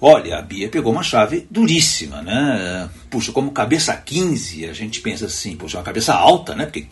Olha, 0.00 0.38
a 0.38 0.42
Bia 0.42 0.68
pegou 0.68 0.92
uma 0.92 1.02
chave 1.02 1.46
duríssima, 1.50 2.22
né? 2.22 2.88
Puxa, 3.10 3.32
como 3.32 3.50
cabeça 3.50 3.94
15, 3.94 4.66
a 4.66 4.72
gente 4.72 5.00
pensa 5.00 5.26
assim, 5.26 5.56
puxa, 5.56 5.76
uma 5.76 5.84
cabeça 5.84 6.14
alta, 6.14 6.54
né? 6.54 6.64
Porque 6.64 6.86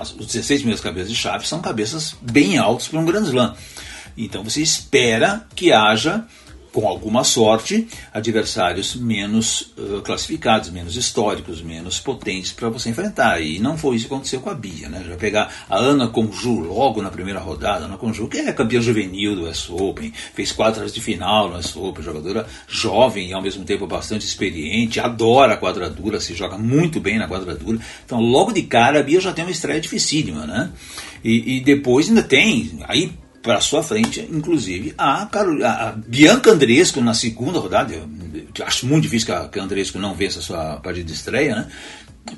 os 0.00 0.26
16 0.26 0.60
primeiras 0.60 0.82
cabeças 0.82 1.10
de 1.10 1.16
chave 1.16 1.46
são 1.46 1.60
cabeças 1.60 2.16
bem 2.22 2.56
altas 2.56 2.88
para 2.88 2.98
um 2.98 3.04
grande 3.04 3.28
slam. 3.28 3.54
Então 4.16 4.42
você 4.42 4.62
espera 4.62 5.46
que 5.54 5.72
haja 5.72 6.24
com 6.74 6.88
alguma 6.88 7.22
sorte, 7.22 7.86
adversários 8.12 8.96
menos 8.96 9.72
uh, 9.78 10.02
classificados, 10.02 10.70
menos 10.70 10.96
históricos, 10.96 11.62
menos 11.62 12.00
potentes 12.00 12.50
para 12.50 12.68
você 12.68 12.90
enfrentar. 12.90 13.40
E 13.40 13.60
não 13.60 13.78
foi 13.78 13.94
isso 13.94 14.08
que 14.08 14.12
aconteceu 14.12 14.40
com 14.40 14.50
a 14.50 14.54
Bia. 14.54 14.88
Né? 14.88 15.04
Já 15.08 15.14
pegar 15.14 15.54
a 15.70 15.78
Ana 15.78 16.08
Conju 16.08 16.58
logo 16.58 17.00
na 17.00 17.10
primeira 17.10 17.38
rodada, 17.38 17.84
Ana 17.84 17.96
Conju, 17.96 18.26
que 18.26 18.38
é 18.38 18.52
campeã 18.52 18.80
juvenil 18.80 19.36
do 19.36 19.48
US 19.48 19.70
Open, 19.70 20.12
fez 20.34 20.50
quadras 20.50 20.92
de 20.92 21.00
final 21.00 21.48
no 21.48 21.58
US 21.58 21.76
Open, 21.76 22.04
jogadora 22.04 22.44
jovem 22.66 23.28
e 23.28 23.32
ao 23.32 23.40
mesmo 23.40 23.64
tempo 23.64 23.86
bastante 23.86 24.26
experiente, 24.26 24.98
adora 24.98 25.54
a 25.54 25.56
quadradura, 25.56 26.18
se 26.18 26.34
joga 26.34 26.58
muito 26.58 26.98
bem 26.98 27.20
na 27.20 27.28
quadradura. 27.28 27.78
Então, 28.04 28.18
logo 28.20 28.50
de 28.50 28.62
cara, 28.62 28.98
a 28.98 29.02
Bia 29.04 29.20
já 29.20 29.32
tem 29.32 29.44
uma 29.44 29.52
estreia 29.52 29.80
dificílima, 29.80 30.44
né? 30.44 30.72
E, 31.22 31.58
e 31.58 31.60
depois 31.60 32.08
ainda 32.08 32.22
tem, 32.24 32.80
aí 32.88 33.12
para 33.44 33.60
sua 33.60 33.82
frente, 33.82 34.26
inclusive, 34.32 34.94
a, 34.96 35.26
Carol, 35.26 35.62
a, 35.62 35.92
Bianca 35.92 36.50
Andresco 36.50 37.02
na 37.02 37.12
segunda 37.12 37.58
rodada. 37.58 37.92
Eu, 37.92 38.08
eu 38.58 38.66
acho 38.66 38.86
muito 38.86 39.02
difícil 39.02 39.26
que 39.26 39.32
a, 39.32 39.48
que 39.48 39.60
a 39.60 39.62
Andresco 39.62 39.98
não 39.98 40.14
vença 40.14 40.38
a 40.38 40.42
sua 40.42 40.76
partida 40.76 41.04
de 41.04 41.12
estreia, 41.12 41.54
né? 41.54 41.68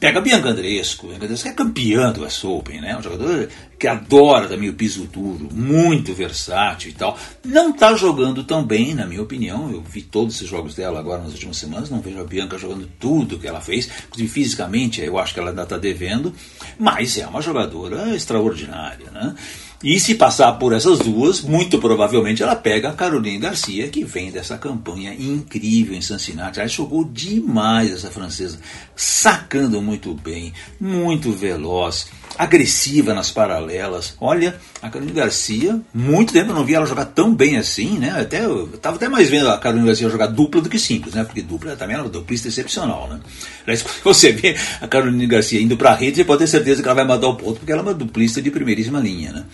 Pega 0.01 0.19
a 0.19 0.21
Bianca 0.21 0.49
Andresco, 0.49 1.07
Bianca 1.07 1.27
Andresco 1.27 1.49
é 1.49 1.53
campeã 1.53 2.11
do 2.11 2.27
US 2.27 2.42
Open, 2.42 2.81
né? 2.81 2.99
Um 2.99 3.03
jogador 3.03 3.49
que 3.79 3.87
adora 3.87 4.49
também 4.49 4.69
o 4.69 4.75
piso 4.75 5.05
duro, 5.05 5.49
muito 5.53 6.12
versátil 6.12 6.90
e 6.90 6.92
tal. 6.92 7.16
Não 7.45 7.71
está 7.71 7.95
jogando 7.95 8.42
tão 8.42 8.64
bem, 8.64 8.92
na 8.92 9.07
minha 9.07 9.23
opinião. 9.23 9.71
Eu 9.71 9.81
vi 9.83 10.03
todos 10.03 10.35
esses 10.35 10.49
jogos 10.49 10.75
dela 10.75 10.99
agora 10.99 11.23
nas 11.23 11.35
últimas 11.35 11.57
semanas, 11.57 11.88
não 11.88 12.01
vejo 12.01 12.21
a 12.21 12.25
Bianca 12.25 12.59
jogando 12.59 12.90
tudo 12.99 13.38
que 13.38 13.47
ela 13.47 13.61
fez. 13.61 13.88
Inclusive, 14.09 14.29
fisicamente, 14.29 15.01
eu 15.01 15.16
acho 15.19 15.33
que 15.33 15.38
ela 15.38 15.51
ainda 15.51 15.62
está 15.62 15.79
devendo, 15.79 16.35
mas 16.77 17.16
é 17.16 17.27
uma 17.29 17.40
jogadora 17.40 18.12
extraordinária, 18.12 19.09
né? 19.12 19.37
E 19.83 20.01
se 20.01 20.15
passar 20.15 20.53
por 20.55 20.73
essas 20.73 20.99
duas, 21.01 21.43
muito 21.43 21.79
provavelmente 21.79 22.43
ela 22.43 22.57
pega 22.57 22.89
a 22.89 22.95
Caroline 22.95 23.39
Garcia, 23.39 23.89
que 23.89 24.05
vem 24.05 24.31
dessa 24.31 24.57
campanha 24.57 25.15
incrível 25.15 25.95
em 25.95 26.01
Cincinnati. 26.01 26.59
Ela 26.59 26.69
jogou 26.69 27.05
demais 27.05 27.93
essa 27.93 28.11
francesa, 28.11 28.59
sacando 28.95 29.83
muito 29.83 30.15
bem, 30.15 30.53
muito 30.81 31.31
veloz, 31.31 32.09
agressiva 32.39 33.15
nas 33.15 33.31
paralelas. 33.31 34.15
Olha, 34.21 34.57
a 34.83 34.91
Caroline 34.91 35.12
Garcia, 35.12 35.81
muito 35.93 36.33
tempo 36.33 36.51
eu 36.51 36.55
não 36.55 36.65
vi 36.65 36.75
ela 36.75 36.87
jogar 36.87 37.07
tão 37.07 37.35
bem 37.35 37.57
assim, 37.57 37.99
né? 37.99 38.15
Até, 38.21 38.45
eu 38.45 38.71
estava 38.75 38.97
até 38.97 39.09
mais 39.09 39.29
vendo 39.29 39.49
a 39.49 39.59
Caroline 39.59 39.87
Garcia 39.87 40.09
jogar 40.09 40.27
dupla 40.27 40.61
do 40.61 40.69
que 40.69 40.79
simples, 40.79 41.15
né? 41.15 41.25
Porque 41.25 41.43
dupla 41.43 41.77
também 41.77 41.97
é 41.97 42.01
uma 42.01 42.09
duplista 42.09 42.49
excepcional, 42.49 43.09
né? 43.09 43.21
Aliás, 43.65 43.83
quando 43.83 44.03
você 44.03 44.33
vê 44.33 44.57
a 44.81 44.87
Caroline 44.87 45.27
Garcia 45.27 45.61
indo 45.61 45.77
para 45.77 45.91
a 45.91 45.95
rede, 45.95 46.17
você 46.17 46.25
pode 46.25 46.41
ter 46.41 46.47
certeza 46.47 46.83
que 46.83 46.89
ela 46.89 46.95
vai 46.95 47.05
matar 47.05 47.29
o 47.29 47.37
ponto, 47.37 47.59
porque 47.59 47.73
ela 47.73 47.81
é 47.81 47.85
uma 47.85 47.95
duplista 47.95 48.43
de 48.43 48.51
primeiríssima 48.51 49.01
linha, 49.01 49.33
né? 49.33 49.45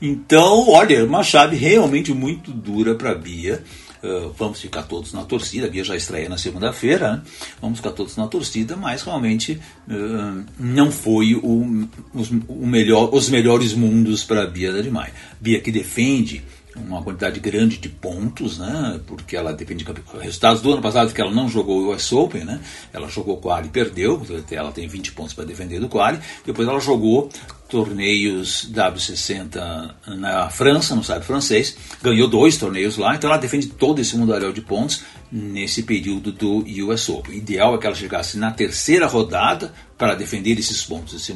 Então, 0.00 0.68
olha, 0.68 1.04
uma 1.04 1.22
chave 1.22 1.56
realmente 1.56 2.12
muito 2.12 2.52
dura 2.52 2.94
para 2.94 3.10
a 3.10 3.14
Bia. 3.14 3.62
Uh, 4.02 4.32
vamos 4.38 4.60
ficar 4.60 4.84
todos 4.84 5.12
na 5.12 5.24
torcida, 5.24 5.66
a 5.66 5.70
Bia 5.70 5.82
já 5.82 5.96
estreia 5.96 6.28
na 6.28 6.38
segunda-feira, 6.38 7.16
né? 7.16 7.22
vamos 7.60 7.78
ficar 7.78 7.90
todos 7.90 8.16
na 8.16 8.28
torcida, 8.28 8.76
mas 8.76 9.02
realmente 9.02 9.60
uh, 9.88 10.44
não 10.56 10.92
foi 10.92 11.34
o, 11.34 11.88
os, 12.14 12.30
o 12.30 12.64
melhor, 12.64 13.12
os 13.12 13.28
melhores 13.28 13.74
mundos 13.74 14.22
para 14.22 14.44
a 14.44 14.46
Bia 14.46 14.72
da 14.72 14.88
Maia. 14.88 15.12
Bia 15.40 15.60
que 15.60 15.72
defende 15.72 16.44
uma 16.86 17.02
quantidade 17.02 17.40
grande 17.40 17.78
de 17.78 17.88
pontos, 17.88 18.58
né? 18.58 19.00
Porque 19.06 19.36
ela 19.36 19.52
depende 19.52 19.84
de 19.84 19.92
resultados 20.20 20.62
do 20.62 20.72
ano 20.72 20.82
passado 20.82 21.12
que 21.12 21.20
ela 21.20 21.30
não 21.30 21.48
jogou 21.48 21.82
o 21.82 21.94
US 21.94 22.12
Open, 22.12 22.44
né? 22.44 22.60
Ela 22.92 23.08
jogou 23.08 23.36
o 23.36 23.40
quali 23.40 23.68
e 23.68 23.70
perdeu, 23.70 24.22
ela 24.50 24.72
tem 24.72 24.86
20 24.86 25.12
pontos 25.12 25.34
para 25.34 25.44
defender 25.44 25.80
do 25.80 25.88
quali. 25.88 26.18
Depois 26.44 26.66
ela 26.68 26.80
jogou 26.80 27.28
torneios 27.68 28.70
W60 28.72 29.94
na 30.16 30.48
França, 30.48 30.94
no 30.94 31.04
site 31.04 31.24
francês, 31.24 31.76
ganhou 32.02 32.26
dois 32.26 32.56
torneios 32.56 32.96
lá, 32.96 33.14
então 33.14 33.28
ela 33.28 33.38
defende 33.38 33.66
todo 33.66 34.00
esse 34.00 34.16
mundaréu 34.16 34.52
de 34.52 34.62
pontos 34.62 35.02
nesse 35.30 35.82
período 35.82 36.32
do 36.32 36.64
US 36.86 37.10
Open. 37.10 37.34
O 37.34 37.36
ideal 37.36 37.74
é 37.74 37.78
que 37.78 37.86
ela 37.86 37.94
chegasse 37.94 38.38
na 38.38 38.50
terceira 38.50 39.06
rodada 39.06 39.74
para 39.98 40.14
defender 40.14 40.58
esses 40.58 40.82
pontos 40.82 41.30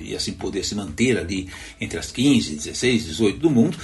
e 0.00 0.14
assim 0.14 0.34
poder 0.34 0.64
se 0.64 0.76
manter 0.76 1.18
ali 1.18 1.48
entre 1.80 1.98
as 1.98 2.12
15, 2.12 2.54
16, 2.54 3.06
18 3.06 3.40
do 3.40 3.50
mundo 3.50 3.76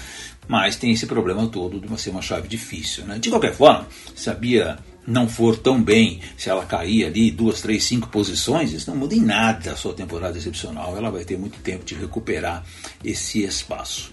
mas 0.48 0.76
tem 0.76 0.90
esse 0.90 1.06
problema 1.06 1.46
todo 1.46 1.80
de 1.80 2.00
ser 2.00 2.10
uma 2.10 2.22
chave 2.22 2.48
difícil. 2.48 3.04
Né? 3.04 3.18
De 3.18 3.30
qualquer 3.30 3.54
forma, 3.54 3.86
se 4.14 4.28
a 4.28 4.34
Bia 4.34 4.78
não 5.06 5.28
for 5.28 5.56
tão 5.56 5.82
bem, 5.82 6.20
se 6.36 6.48
ela 6.48 6.64
cair 6.64 7.04
ali 7.06 7.30
duas, 7.30 7.60
três, 7.60 7.84
cinco 7.84 8.08
posições, 8.08 8.72
isso 8.72 8.90
não 8.90 8.96
muda 8.96 9.14
em 9.14 9.20
nada 9.20 9.72
a 9.72 9.76
sua 9.76 9.92
temporada 9.92 10.38
excepcional. 10.38 10.96
Ela 10.96 11.10
vai 11.10 11.24
ter 11.24 11.38
muito 11.38 11.58
tempo 11.58 11.84
de 11.84 11.94
recuperar 11.94 12.64
esse 13.04 13.42
espaço. 13.42 14.12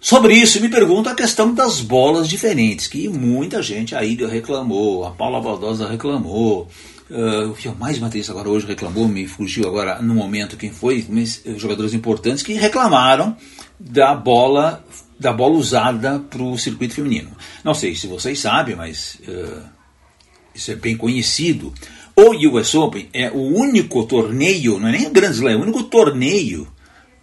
Sobre 0.00 0.34
isso, 0.34 0.60
me 0.60 0.68
pergunto 0.68 1.08
a 1.08 1.14
questão 1.14 1.52
das 1.52 1.80
bolas 1.80 2.28
diferentes, 2.28 2.86
que 2.86 3.08
muita 3.08 3.60
gente, 3.60 3.94
a 3.94 4.04
Ilha 4.04 4.28
reclamou, 4.28 5.04
a 5.04 5.10
Paula 5.10 5.40
Baldosa 5.40 5.88
reclamou, 5.88 6.68
uh, 7.10 7.50
o 7.50 7.54
que 7.54 7.68
mais 7.70 7.98
matheus 7.98 8.30
agora 8.30 8.48
hoje 8.48 8.66
reclamou, 8.66 9.08
me 9.08 9.26
fugiu 9.26 9.66
agora 9.66 10.00
no 10.00 10.14
momento 10.14 10.56
quem 10.56 10.70
foi, 10.70 11.04
mas, 11.08 11.42
uh, 11.44 11.58
jogadores 11.58 11.92
importantes 11.92 12.44
que 12.44 12.52
reclamaram 12.52 13.36
da 13.80 14.14
bola 14.14 14.84
da 15.18 15.32
bola 15.32 15.56
usada 15.56 16.18
para 16.18 16.42
o 16.42 16.58
circuito 16.58 16.94
feminino. 16.94 17.30
Não 17.64 17.74
sei 17.74 17.94
se 17.94 18.06
vocês 18.06 18.38
sabem, 18.38 18.76
mas 18.76 19.18
uh, 19.26 19.62
isso 20.54 20.70
é 20.70 20.74
bem 20.74 20.96
conhecido. 20.96 21.72
O 22.14 22.32
US 22.48 22.74
Open 22.74 23.08
é 23.12 23.30
o 23.30 23.40
único 23.40 24.04
torneio, 24.04 24.78
não 24.78 24.88
é 24.88 24.92
nem 24.92 25.06
o 25.06 25.10
Grand 25.10 25.32
Slam, 25.32 25.52
é 25.52 25.56
o 25.56 25.62
único 25.62 25.82
torneio 25.84 26.66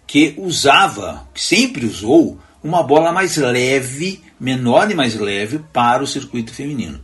que 0.06 0.34
usava, 0.36 1.28
que 1.34 1.40
sempre 1.40 1.86
usou, 1.86 2.38
uma 2.62 2.82
bola 2.82 3.12
mais 3.12 3.36
leve, 3.36 4.22
menor 4.38 4.90
e 4.90 4.94
mais 4.94 5.14
leve 5.14 5.60
para 5.72 6.02
o 6.02 6.06
circuito 6.06 6.52
feminino, 6.52 7.00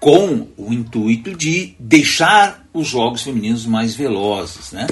com 0.00 0.48
o 0.56 0.72
intuito 0.72 1.34
de 1.36 1.74
deixar 1.78 2.66
os 2.72 2.88
jogos 2.88 3.22
femininos 3.22 3.64
mais 3.64 3.94
velozes. 3.94 4.72
Né? 4.72 4.86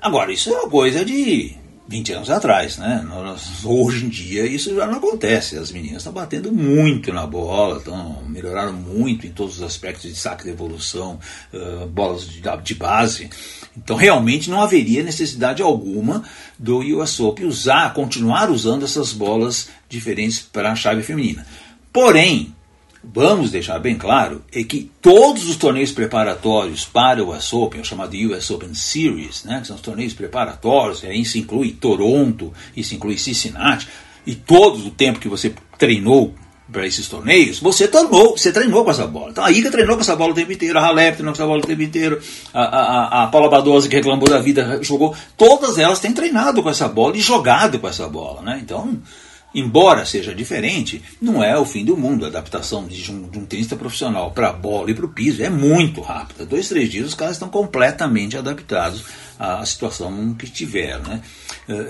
Agora, 0.00 0.32
isso 0.32 0.50
é 0.50 0.52
uma 0.52 0.70
coisa 0.70 1.04
de 1.04 1.54
20 1.88 2.12
anos 2.12 2.30
atrás, 2.30 2.76
né? 2.76 3.02
hoje 3.64 4.04
em 4.04 4.08
dia 4.10 4.44
isso 4.44 4.74
já 4.74 4.86
não 4.86 4.98
acontece. 4.98 5.56
As 5.56 5.72
meninas 5.72 5.98
estão 5.98 6.12
batendo 6.12 6.52
muito 6.52 7.12
na 7.14 7.26
bola, 7.26 7.78
estão 7.78 8.22
melhoraram 8.28 8.74
muito 8.74 9.26
em 9.26 9.30
todos 9.30 9.56
os 9.56 9.62
aspectos 9.62 10.02
de 10.02 10.14
saque 10.14 10.44
de 10.44 10.50
evolução, 10.50 11.18
uh, 11.52 11.86
bolas 11.86 12.28
de, 12.28 12.42
de, 12.62 12.74
base. 12.74 13.30
Então 13.74 13.96
realmente 13.96 14.50
não 14.50 14.60
haveria 14.60 15.02
necessidade 15.02 15.62
alguma 15.62 16.22
do 16.58 16.80
US 17.00 17.18
Open 17.20 17.46
usar, 17.46 17.94
continuar 17.94 18.50
usando 18.50 18.84
essas 18.84 19.14
bolas 19.14 19.70
diferentes 19.88 20.40
para 20.40 20.70
a 20.70 20.76
chave 20.76 21.02
feminina. 21.02 21.46
Porém, 21.90 22.54
vamos 23.12 23.50
deixar 23.50 23.78
bem 23.78 23.96
claro 23.96 24.42
é 24.52 24.62
que 24.62 24.90
todos 25.00 25.48
os 25.48 25.56
torneios 25.56 25.92
preparatórios 25.92 26.84
para 26.84 27.24
o 27.24 27.34
US 27.34 27.52
Open, 27.52 27.80
o 27.80 27.84
chamado 27.84 28.14
US 28.14 28.50
Open 28.50 28.74
Series, 28.74 29.44
né, 29.44 29.60
que 29.60 29.66
são 29.66 29.76
os 29.76 29.82
torneios 29.82 30.12
preparatórios, 30.12 31.04
aí 31.04 31.24
se 31.24 31.38
inclui 31.38 31.72
Toronto, 31.72 32.52
isso 32.76 32.94
inclui 32.94 33.16
Cincinnati, 33.16 33.88
e 34.26 34.34
todo 34.34 34.86
o 34.86 34.90
tempo 34.90 35.18
que 35.18 35.28
você 35.28 35.54
treinou 35.78 36.34
para 36.70 36.86
esses 36.86 37.08
torneios, 37.08 37.60
você 37.60 37.88
treinou, 37.88 38.36
você 38.36 38.52
treinou 38.52 38.84
com 38.84 38.90
essa 38.90 39.06
bola. 39.06 39.30
Então 39.30 39.42
a 39.42 39.50
Iga 39.50 39.70
treinou 39.70 39.96
com 39.96 40.02
essa 40.02 40.14
bola 40.14 40.32
o 40.32 40.34
tempo 40.34 40.52
inteiro, 40.52 40.78
a 40.78 40.84
Halep 40.84 41.14
treinou 41.14 41.32
com 41.32 41.40
essa 41.40 41.46
bola 41.46 41.60
o 41.60 41.66
tempo 41.66 41.82
inteiro, 41.82 42.20
a, 42.52 42.62
a, 42.62 43.24
a 43.24 43.26
Paula 43.28 43.48
Badosa 43.48 43.88
que 43.88 43.96
reclamou 43.96 44.28
da 44.28 44.38
vida 44.38 44.78
jogou, 44.82 45.16
todas 45.34 45.78
elas 45.78 45.98
têm 45.98 46.12
treinado 46.12 46.62
com 46.62 46.68
essa 46.68 46.86
bola 46.86 47.16
e 47.16 47.20
jogado 47.20 47.78
com 47.78 47.88
essa 47.88 48.06
bola, 48.06 48.42
né? 48.42 48.60
Então 48.62 48.98
embora 49.54 50.04
seja 50.04 50.34
diferente, 50.34 51.02
não 51.20 51.42
é 51.42 51.58
o 51.58 51.64
fim 51.64 51.84
do 51.84 51.96
mundo. 51.96 52.24
A 52.24 52.28
adaptação 52.28 52.86
de 52.86 53.10
um, 53.10 53.28
de 53.28 53.38
um 53.38 53.46
tenista 53.46 53.76
profissional 53.76 54.30
para 54.30 54.50
a 54.50 54.52
bola 54.52 54.90
e 54.90 54.94
para 54.94 55.06
o 55.06 55.10
piso 55.10 55.42
é 55.42 55.48
muito 55.48 56.00
rápida. 56.00 56.46
Dois, 56.46 56.68
três 56.68 56.90
dias 56.90 57.08
os 57.08 57.14
caras 57.14 57.36
estão 57.36 57.48
completamente 57.48 58.36
adaptados 58.36 59.04
à 59.38 59.64
situação 59.64 60.34
que 60.34 60.50
tiveram. 60.50 61.02
Né? 61.02 61.22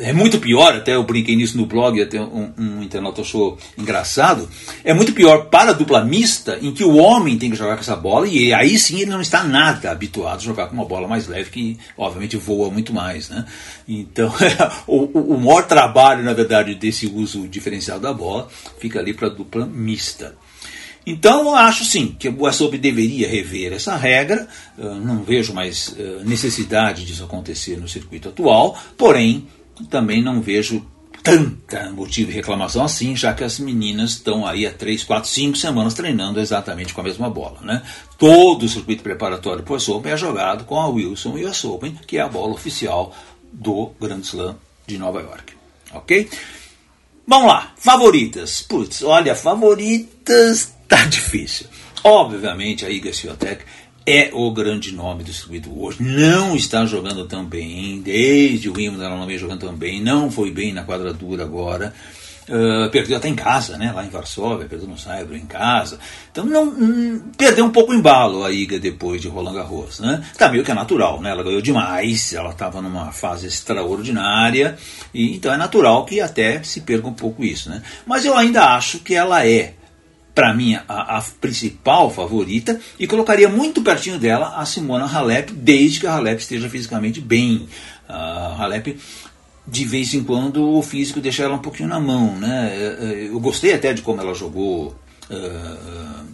É 0.00 0.12
muito 0.12 0.38
pior, 0.38 0.74
até 0.74 0.94
eu 0.94 1.02
brinquei 1.02 1.36
nisso 1.36 1.56
no 1.56 1.66
blog, 1.66 2.00
até 2.00 2.20
um, 2.20 2.52
um 2.58 2.82
internauta 2.82 3.22
achou 3.22 3.56
engraçado, 3.76 4.48
é 4.84 4.92
muito 4.92 5.12
pior 5.12 5.46
para 5.46 5.70
a 5.70 5.74
dupla 5.74 6.04
mista, 6.04 6.58
em 6.60 6.72
que 6.72 6.84
o 6.84 6.96
homem 6.96 7.38
tem 7.38 7.50
que 7.50 7.56
jogar 7.56 7.74
com 7.74 7.80
essa 7.80 7.96
bola, 7.96 8.26
e 8.26 8.52
aí 8.52 8.78
sim 8.78 9.00
ele 9.00 9.10
não 9.10 9.20
está 9.20 9.42
nada 9.44 9.90
habituado 9.90 10.38
a 10.38 10.44
jogar 10.44 10.66
com 10.66 10.74
uma 10.74 10.84
bola 10.84 11.08
mais 11.08 11.26
leve, 11.26 11.50
que 11.50 11.78
obviamente 11.96 12.36
voa 12.36 12.70
muito 12.70 12.92
mais. 12.92 13.28
Né? 13.28 13.44
Então, 13.86 14.32
o, 14.86 15.04
o 15.34 15.40
maior 15.40 15.66
trabalho, 15.66 16.24
na 16.24 16.32
verdade, 16.32 16.74
desse 16.74 17.06
uso 17.06 17.48
diferencial 17.48 17.98
da 17.98 18.12
bola 18.12 18.48
fica 18.78 18.98
ali 18.98 19.14
para 19.14 19.28
a 19.28 19.30
dupla 19.30 19.64
mista. 19.64 20.36
Então, 21.10 21.42
eu 21.42 21.54
acho 21.54 21.84
sim 21.84 22.14
que 22.18 22.28
o 22.28 22.46
ASOB 22.46 22.76
deveria 22.76 23.26
rever 23.26 23.72
essa 23.72 23.96
regra. 23.96 24.46
Eu 24.76 24.96
não 24.96 25.22
vejo 25.22 25.54
mais 25.54 25.96
necessidade 26.24 27.04
disso 27.04 27.24
acontecer 27.24 27.78
no 27.78 27.88
circuito 27.88 28.28
atual, 28.28 28.78
porém, 28.96 29.48
também 29.88 30.22
não 30.22 30.42
vejo 30.42 30.84
tanta 31.22 31.90
motivo 31.90 32.30
de 32.30 32.36
reclamação 32.36 32.84
assim, 32.84 33.16
já 33.16 33.34
que 33.34 33.42
as 33.42 33.58
meninas 33.58 34.12
estão 34.12 34.46
aí 34.46 34.66
há 34.66 34.70
3, 34.70 35.02
4, 35.04 35.28
5 35.28 35.56
semanas 35.56 35.94
treinando 35.94 36.40
exatamente 36.40 36.94
com 36.94 37.00
a 37.00 37.04
mesma 37.04 37.28
bola. 37.28 37.58
Né? 37.62 37.82
Todo 38.18 38.64
o 38.64 38.68
circuito 38.68 39.02
preparatório 39.02 39.62
para 39.62 39.74
o 39.74 40.02
é 40.04 40.16
jogado 40.16 40.64
com 40.64 40.78
a 40.78 40.88
Wilson 40.88 41.34
US 41.36 41.64
Open, 41.64 41.98
que 42.06 42.18
é 42.18 42.20
a 42.20 42.28
bola 42.28 42.52
oficial 42.52 43.14
do 43.52 43.92
Grand 44.00 44.20
Slam 44.20 44.56
de 44.86 44.98
Nova 44.98 45.20
York. 45.20 45.54
Ok? 45.92 46.28
Vamos 47.28 47.48
lá, 47.48 47.74
favoritas. 47.76 48.62
Putz, 48.62 49.02
olha, 49.02 49.34
favoritas 49.34 50.72
tá 50.88 51.04
difícil. 51.04 51.66
Obviamente 52.02 52.86
a 52.86 52.88
Iga 52.88 53.12
Swiatek 53.12 53.64
é 54.06 54.30
o 54.32 54.50
grande 54.50 54.94
nome 54.94 55.24
do 55.24 55.30
circuito 55.30 55.78
hoje. 55.78 56.02
Não 56.02 56.56
está 56.56 56.86
jogando 56.86 57.26
tão 57.26 57.44
bem, 57.44 58.00
desde 58.00 58.70
o 58.70 58.72
Wimbledon 58.72 59.04
ela 59.04 59.18
não 59.18 59.26
vem 59.26 59.36
jogando 59.36 59.60
tão 59.60 59.74
bem, 59.74 60.00
não 60.00 60.30
foi 60.30 60.50
bem 60.50 60.72
na 60.72 60.86
quadradura 60.86 61.42
agora. 61.44 61.92
Uh, 62.48 62.88
perdeu 62.90 63.18
até 63.18 63.28
em 63.28 63.34
casa, 63.34 63.76
né? 63.76 63.92
lá 63.92 64.02
em 64.02 64.08
Varsóvia, 64.08 64.66
perdeu 64.66 64.88
no 64.88 64.96
Saibro 64.96 65.36
em 65.36 65.44
casa. 65.44 65.98
Então 66.32 66.46
não, 66.46 66.64
hum, 66.64 67.22
perdeu 67.36 67.64
um 67.64 67.70
pouco 67.70 67.92
o 67.92 67.94
embalo 67.94 68.42
a 68.42 68.50
Iga 68.50 68.78
depois 68.78 69.20
de 69.20 69.28
Roland 69.28 69.54
Garros. 69.54 70.00
Né? 70.00 70.24
Tá 70.36 70.48
meio 70.48 70.64
que 70.64 70.70
é 70.70 70.74
natural, 70.74 71.20
né? 71.20 71.30
ela 71.30 71.42
ganhou 71.42 71.60
demais, 71.60 72.32
ela 72.32 72.50
estava 72.50 72.80
numa 72.80 73.12
fase 73.12 73.46
extraordinária, 73.46 74.78
e 75.12 75.36
então 75.36 75.52
é 75.52 75.58
natural 75.58 76.06
que 76.06 76.22
até 76.22 76.62
se 76.62 76.80
perca 76.80 77.06
um 77.06 77.12
pouco 77.12 77.44
isso. 77.44 77.68
Né? 77.68 77.82
Mas 78.06 78.24
eu 78.24 78.34
ainda 78.34 78.74
acho 78.74 79.00
que 79.00 79.14
ela 79.14 79.46
é 79.46 79.74
para 80.38 80.54
mim, 80.54 80.76
a, 80.76 81.18
a, 81.18 81.22
principal 81.40 82.12
favorita 82.12 82.80
e 82.96 83.08
colocaria 83.08 83.48
muito 83.48 83.82
pertinho 83.82 84.20
dela 84.20 84.54
a 84.56 84.64
Simona 84.64 85.04
Halep, 85.04 85.52
desde 85.52 85.98
que 85.98 86.06
a 86.06 86.12
Halep 86.12 86.38
esteja 86.38 86.68
fisicamente 86.70 87.20
bem. 87.20 87.68
A 88.08 88.54
Halep, 88.56 88.96
de 89.68 89.84
vez 89.84 90.14
em 90.14 90.24
quando, 90.24 90.76
o 90.76 90.82
físico 90.82 91.20
deixa 91.20 91.44
ela 91.44 91.54
um 91.54 91.60
pouquinho 91.60 91.88
na 91.88 92.00
mão. 92.00 92.34
Né? 92.36 92.70
É, 92.72 93.04
é, 93.04 93.28
eu 93.28 93.38
gostei 93.38 93.74
até 93.74 93.92
de 93.92 94.02
como 94.02 94.20
ela 94.20 94.34
jogou 94.34 94.96
uh, 95.30 96.26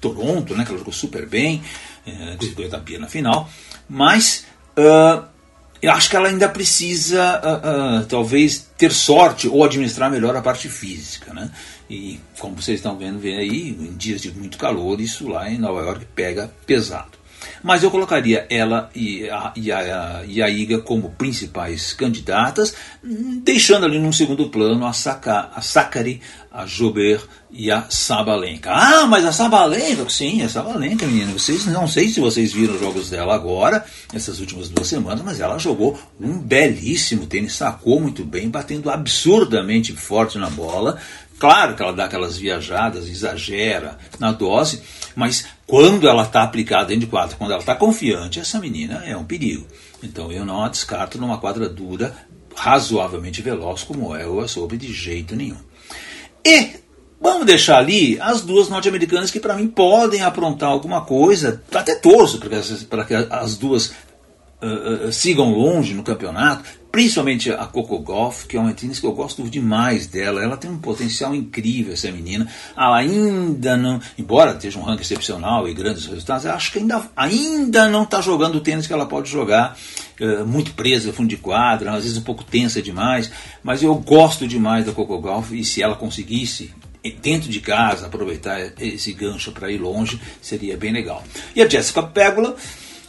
Toronto, 0.00 0.54
né? 0.54 0.64
que 0.64 0.70
ela 0.70 0.78
jogou 0.78 0.92
super 0.92 1.26
bem, 1.26 1.62
uh, 2.06 2.68
da 2.68 2.80
Pia 2.80 2.98
na 2.98 3.06
final, 3.06 3.48
mas. 3.88 4.46
Uh, 4.76 5.38
eu 5.80 5.92
acho 5.92 6.10
que 6.10 6.16
ela 6.16 6.26
ainda 6.26 6.48
precisa, 6.48 7.40
uh, 7.40 8.04
talvez, 8.06 8.68
ter 8.76 8.92
sorte 8.92 9.46
ou 9.46 9.64
administrar 9.64 10.10
melhor 10.10 10.34
a 10.34 10.42
parte 10.42 10.68
física. 10.68 11.32
Né? 11.32 11.52
E 11.88 12.18
como 12.38 12.60
vocês 12.60 12.80
estão 12.80 12.98
vendo, 12.98 13.24
aí, 13.24 13.70
em 13.70 13.96
dias 13.96 14.20
de 14.20 14.32
muito 14.32 14.58
calor, 14.58 15.00
isso 15.00 15.28
lá 15.28 15.48
em 15.48 15.56
Nova 15.56 15.82
York 15.82 16.04
pega 16.16 16.52
pesado. 16.66 17.17
Mas 17.62 17.82
eu 17.82 17.90
colocaria 17.90 18.46
ela 18.50 18.90
e 18.94 19.28
a, 19.28 19.52
e 19.56 19.72
a, 19.72 20.22
e 20.26 20.42
a 20.42 20.48
Iga 20.48 20.78
como 20.78 21.10
principais 21.10 21.92
candidatas, 21.92 22.74
deixando 23.42 23.86
ali 23.86 23.98
num 23.98 24.12
segundo 24.12 24.48
plano 24.48 24.86
a, 24.86 24.92
Saka, 24.92 25.50
a 25.54 25.60
Sakari, 25.60 26.20
a 26.50 26.66
Jober 26.66 27.20
e 27.50 27.70
a 27.70 27.86
Sabalenka. 27.88 28.70
Ah, 28.72 29.06
mas 29.06 29.24
a 29.24 29.32
Sabalenka, 29.32 30.08
sim, 30.08 30.42
a 30.42 30.48
Sabalenka, 30.48 31.06
menina. 31.06 31.32
Vocês 31.32 31.66
não 31.66 31.86
sei 31.86 32.08
se 32.08 32.20
vocês 32.20 32.52
viram 32.52 32.74
os 32.74 32.80
jogos 32.80 33.10
dela 33.10 33.34
agora, 33.34 33.84
essas 34.12 34.40
últimas 34.40 34.68
duas 34.68 34.88
semanas, 34.88 35.22
mas 35.24 35.40
ela 35.40 35.58
jogou 35.58 35.98
um 36.20 36.38
belíssimo 36.38 37.26
tênis, 37.26 37.54
sacou 37.54 38.00
muito 38.00 38.24
bem, 38.24 38.48
batendo 38.48 38.90
absurdamente 38.90 39.92
forte 39.92 40.38
na 40.38 40.50
bola. 40.50 40.98
Claro 41.38 41.76
que 41.76 41.82
ela 41.82 41.92
dá 41.92 42.06
aquelas 42.06 42.36
viajadas, 42.36 43.08
exagera 43.08 43.96
na 44.18 44.32
dose, 44.32 44.82
mas 45.14 45.46
quando 45.68 46.08
ela 46.08 46.22
está 46.22 46.42
aplicada 46.42 46.86
dentro 46.86 47.02
de 47.02 47.06
quadra, 47.08 47.36
quando 47.36 47.50
ela 47.50 47.60
está 47.60 47.76
confiante, 47.76 48.40
essa 48.40 48.58
menina 48.58 49.04
é 49.04 49.14
um 49.14 49.24
perigo. 49.24 49.66
Então 50.02 50.32
eu 50.32 50.42
não 50.42 50.64
a 50.64 50.68
descarto 50.68 51.18
numa 51.18 51.36
quadra 51.36 51.68
dura, 51.68 52.16
razoavelmente 52.56 53.42
veloz, 53.42 53.82
como 53.82 54.16
é 54.16 54.26
o 54.26 54.40
Asobe, 54.40 54.78
de 54.78 54.90
jeito 54.90 55.36
nenhum. 55.36 55.58
E 56.42 56.70
vamos 57.20 57.44
deixar 57.44 57.76
ali 57.76 58.18
as 58.18 58.40
duas 58.40 58.70
norte-americanas 58.70 59.30
que 59.30 59.38
para 59.38 59.54
mim 59.54 59.68
podem 59.68 60.22
aprontar 60.22 60.70
alguma 60.70 61.02
coisa, 61.02 61.62
até 61.74 61.94
torço 61.94 62.40
para 62.88 63.04
que 63.04 63.14
as 63.14 63.58
duas 63.58 63.88
uh, 64.62 65.08
uh, 65.08 65.12
sigam 65.12 65.52
longe 65.52 65.92
no 65.92 66.02
campeonato, 66.02 66.64
principalmente 66.90 67.50
a 67.50 67.66
Coco 67.66 67.98
Golf, 67.98 68.46
que 68.46 68.56
é 68.56 68.60
uma 68.60 68.72
tenista 68.72 69.02
que 69.02 69.06
eu 69.06 69.12
gosto 69.12 69.42
demais 69.48 70.06
dela. 70.06 70.42
Ela 70.42 70.56
tem 70.56 70.70
um 70.70 70.78
potencial 70.78 71.34
incrível, 71.34 71.92
essa 71.92 72.10
menina. 72.10 72.48
Ela 72.76 72.98
ainda 72.98 73.76
não, 73.76 74.00
embora 74.18 74.52
esteja 74.52 74.78
um 74.78 74.82
ranking 74.82 75.02
excepcional 75.02 75.68
e 75.68 75.74
grandes 75.74 76.06
resultados, 76.06 76.46
acho 76.46 76.72
que 76.72 76.78
ainda, 76.78 77.10
ainda 77.16 77.88
não 77.88 78.04
está 78.04 78.20
jogando 78.20 78.56
o 78.56 78.60
tênis 78.60 78.86
que 78.86 78.92
ela 78.92 79.06
pode 79.06 79.30
jogar. 79.30 79.76
Uh, 80.20 80.44
muito 80.44 80.72
presa, 80.72 81.12
fundo 81.12 81.28
de 81.28 81.36
quadra, 81.36 81.92
às 81.92 82.02
vezes 82.02 82.18
um 82.18 82.22
pouco 82.22 82.42
tensa 82.42 82.82
demais. 82.82 83.30
Mas 83.62 83.82
eu 83.82 83.94
gosto 83.94 84.48
demais 84.48 84.84
da 84.84 84.92
Coco 84.92 85.18
Golf 85.20 85.52
e 85.52 85.64
se 85.64 85.82
ela 85.82 85.94
conseguisse 85.94 86.74
dentro 87.22 87.48
de 87.48 87.60
casa 87.60 88.06
aproveitar 88.06 88.72
esse 88.80 89.12
gancho 89.12 89.52
para 89.52 89.70
ir 89.70 89.78
longe, 89.78 90.20
seria 90.42 90.76
bem 90.76 90.92
legal. 90.92 91.22
E 91.54 91.62
a 91.62 91.68
Jessica 91.68 92.02
Pegula 92.02 92.56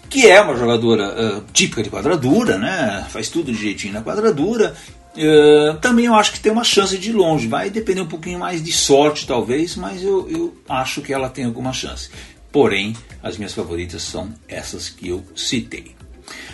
que 0.09 0.27
é 0.27 0.41
uma 0.41 0.55
jogadora 0.55 1.37
uh, 1.37 1.43
típica 1.53 1.83
de 1.83 1.89
quadradura, 1.89 2.57
né? 2.57 3.05
faz 3.09 3.29
tudo 3.29 3.51
direitinho 3.51 3.93
na 3.93 4.01
quadradura. 4.01 4.75
Uh, 5.15 5.77
também 5.79 6.05
eu 6.05 6.15
acho 6.15 6.31
que 6.31 6.39
tem 6.39 6.51
uma 6.51 6.63
chance 6.63 6.97
de 6.97 7.11
ir 7.11 7.13
longe. 7.13 7.47
Vai 7.47 7.69
depender 7.69 8.01
um 8.01 8.07
pouquinho 8.07 8.39
mais 8.39 8.63
de 8.63 8.71
sorte, 8.71 9.27
talvez, 9.27 9.75
mas 9.75 10.01
eu, 10.01 10.27
eu 10.29 10.57
acho 10.67 11.01
que 11.01 11.13
ela 11.13 11.29
tem 11.29 11.45
alguma 11.45 11.71
chance. 11.71 12.09
Porém, 12.51 12.95
as 13.21 13.37
minhas 13.37 13.53
favoritas 13.53 14.01
são 14.01 14.33
essas 14.47 14.89
que 14.89 15.09
eu 15.09 15.23
citei. 15.35 15.95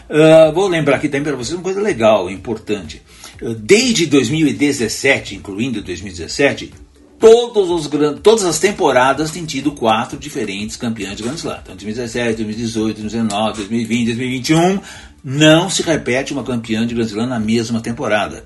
Uh, 0.10 0.54
vou 0.54 0.68
lembrar 0.68 0.98
aqui 0.98 1.08
também 1.08 1.24
para 1.24 1.36
vocês 1.36 1.54
uma 1.54 1.64
coisa 1.64 1.82
legal, 1.82 2.30
importante. 2.30 3.02
desde 3.60 4.06
2017, 4.06 5.36
incluindo 5.36 5.82
2017, 5.82 6.74
todos 7.20 7.70
os, 7.70 7.90
todas 8.22 8.44
as 8.44 8.60
temporadas 8.60 9.32
têm 9.32 9.46
tido 9.46 9.72
quatro 9.72 10.18
diferentes 10.18 10.76
campeões 10.76 11.18
de 11.18 11.24
Grand 11.24 11.36
Slam. 11.36 11.60
Então, 11.64 11.76
2017, 11.76 12.44
2018, 12.44 13.02
2019, 13.02 13.58
2020, 13.58 14.06
2021, 14.08 14.80
não 15.24 15.70
se 15.70 15.82
repete 15.82 16.34
uma 16.34 16.44
campeã 16.44 16.86
de 16.86 16.94
Grand 16.94 17.06
Slam 17.06 17.28
na 17.28 17.40
mesma 17.40 17.82
temporada. 17.82 18.46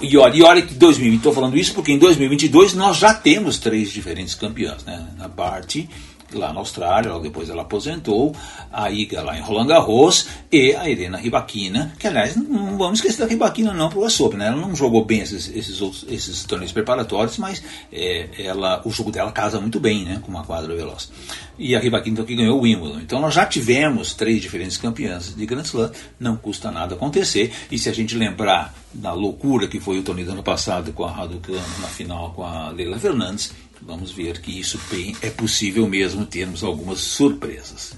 E 0.00 0.16
olha, 0.16 0.36
e 0.36 0.42
olha 0.42 0.62
que 0.62 0.74
2020, 0.74 1.18
estou 1.18 1.32
falando 1.32 1.56
isso 1.56 1.72
porque 1.72 1.92
em 1.92 1.98
2022 1.98 2.74
nós 2.74 2.96
já 2.96 3.14
temos 3.14 3.58
três 3.58 3.90
diferentes 3.92 4.34
campeãs, 4.34 4.84
né? 4.84 5.06
Na 5.16 5.28
parte 5.28 5.88
lá 6.32 6.52
na 6.52 6.60
Austrália, 6.60 7.10
logo 7.10 7.22
depois 7.22 7.48
ela 7.48 7.62
aposentou, 7.62 8.34
a 8.72 8.90
Iga 8.90 9.22
lá 9.22 9.36
em 9.36 9.40
Roland 9.40 9.66
Garros 9.66 10.26
e 10.50 10.74
a 10.74 10.88
Helena 10.88 11.18
Ribaquina, 11.18 11.92
que 11.98 12.06
aliás, 12.06 12.36
não 12.36 12.76
vamos 12.76 12.98
esquecer 12.98 13.18
da 13.18 13.26
Ribaquina 13.26 13.72
não 13.72 13.88
para 13.88 13.98
o 13.98 14.36
né? 14.36 14.48
Ela 14.48 14.56
não 14.56 14.74
jogou 14.74 15.04
bem 15.04 15.20
esses, 15.20 15.48
esses 15.54 15.80
outros 15.80 16.04
esses 16.08 16.44
torneios 16.44 16.72
preparatórios, 16.72 17.38
mas 17.38 17.62
é, 17.92 18.28
ela, 18.38 18.82
o 18.84 18.90
jogo 18.90 19.10
dela 19.10 19.32
casa 19.32 19.60
muito 19.60 19.80
bem, 19.80 20.04
né, 20.04 20.20
com 20.22 20.30
uma 20.30 20.44
quadra 20.44 20.74
veloz. 20.74 21.10
E 21.58 21.74
a 21.74 21.80
Ribaquina 21.80 22.14
então, 22.14 22.24
que 22.24 22.36
ganhou 22.36 22.58
o 22.58 22.62
Wimbledon. 22.62 23.00
Então 23.00 23.20
nós 23.20 23.34
já 23.34 23.44
tivemos 23.44 24.14
três 24.14 24.40
diferentes 24.40 24.76
campeãs 24.76 25.34
de 25.34 25.44
Grand 25.44 25.62
Slam, 25.62 25.90
não 26.18 26.36
custa 26.36 26.70
nada 26.70 26.94
acontecer. 26.94 27.52
E 27.70 27.78
se 27.78 27.88
a 27.88 27.92
gente 27.92 28.14
lembrar 28.14 28.74
da 28.92 29.12
loucura 29.12 29.66
que 29.66 29.80
foi 29.80 29.98
o 29.98 30.02
torneio 30.02 30.26
do 30.26 30.32
ano 30.32 30.42
passado 30.42 30.92
com 30.92 31.04
a 31.04 31.10
Raducanu 31.10 31.58
na 31.80 31.88
final 31.88 32.32
com 32.32 32.44
a 32.44 32.70
Leila 32.70 32.98
Fernandes, 32.98 33.52
vamos 33.82 34.10
ver 34.10 34.40
que 34.40 34.58
isso 34.58 34.80
bem 34.90 35.16
é 35.22 35.30
possível 35.30 35.88
mesmo 35.88 36.26
termos 36.26 36.62
algumas 36.62 36.98
surpresas. 36.98 37.94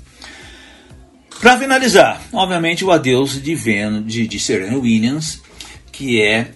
Para 1.40 1.58
finalizar, 1.58 2.22
obviamente 2.32 2.84
o 2.84 2.90
adeus 2.90 3.40
de, 3.42 3.54
Ven, 3.54 4.02
de, 4.02 4.26
de 4.26 4.38
Serena 4.38 4.76
Williams, 4.76 5.40
que 5.90 6.20
é 6.20 6.52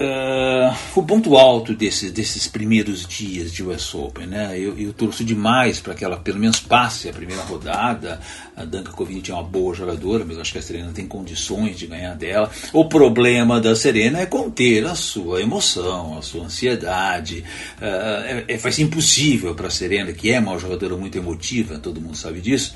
Uh, 0.00 0.72
o 0.94 1.02
ponto 1.02 1.36
alto 1.36 1.74
desses, 1.74 2.12
desses 2.12 2.46
primeiros 2.46 3.04
dias 3.04 3.52
de 3.52 3.64
US 3.64 3.92
Open. 3.96 4.28
Né? 4.28 4.56
Eu, 4.56 4.78
eu 4.78 4.92
torço 4.92 5.24
demais 5.24 5.80
para 5.80 5.92
que 5.92 6.04
ela 6.04 6.16
pelo 6.16 6.38
menos 6.38 6.60
passe 6.60 7.08
a 7.08 7.12
primeira 7.12 7.42
rodada. 7.42 8.20
A 8.56 8.64
Danka 8.64 8.92
Kovinic 8.92 9.28
é 9.28 9.34
uma 9.34 9.42
boa 9.42 9.74
jogadora, 9.74 10.24
mas 10.24 10.38
acho 10.38 10.52
que 10.52 10.58
a 10.58 10.62
Serena 10.62 10.92
tem 10.94 11.04
condições 11.04 11.76
de 11.76 11.88
ganhar 11.88 12.14
dela. 12.14 12.48
O 12.72 12.84
problema 12.84 13.60
da 13.60 13.74
Serena 13.74 14.20
é 14.20 14.26
conter 14.26 14.86
a 14.86 14.94
sua 14.94 15.42
emoção, 15.42 16.16
a 16.16 16.22
sua 16.22 16.44
ansiedade. 16.44 17.44
Uh, 17.80 17.84
é, 17.84 18.44
é, 18.46 18.58
faz 18.58 18.78
impossível 18.78 19.52
para 19.56 19.66
a 19.66 19.70
Serena, 19.70 20.12
que 20.12 20.30
é 20.30 20.38
uma 20.38 20.56
jogadora 20.60 20.96
muito 20.96 21.18
emotiva, 21.18 21.76
todo 21.76 22.00
mundo 22.00 22.16
sabe 22.16 22.40
disso, 22.40 22.72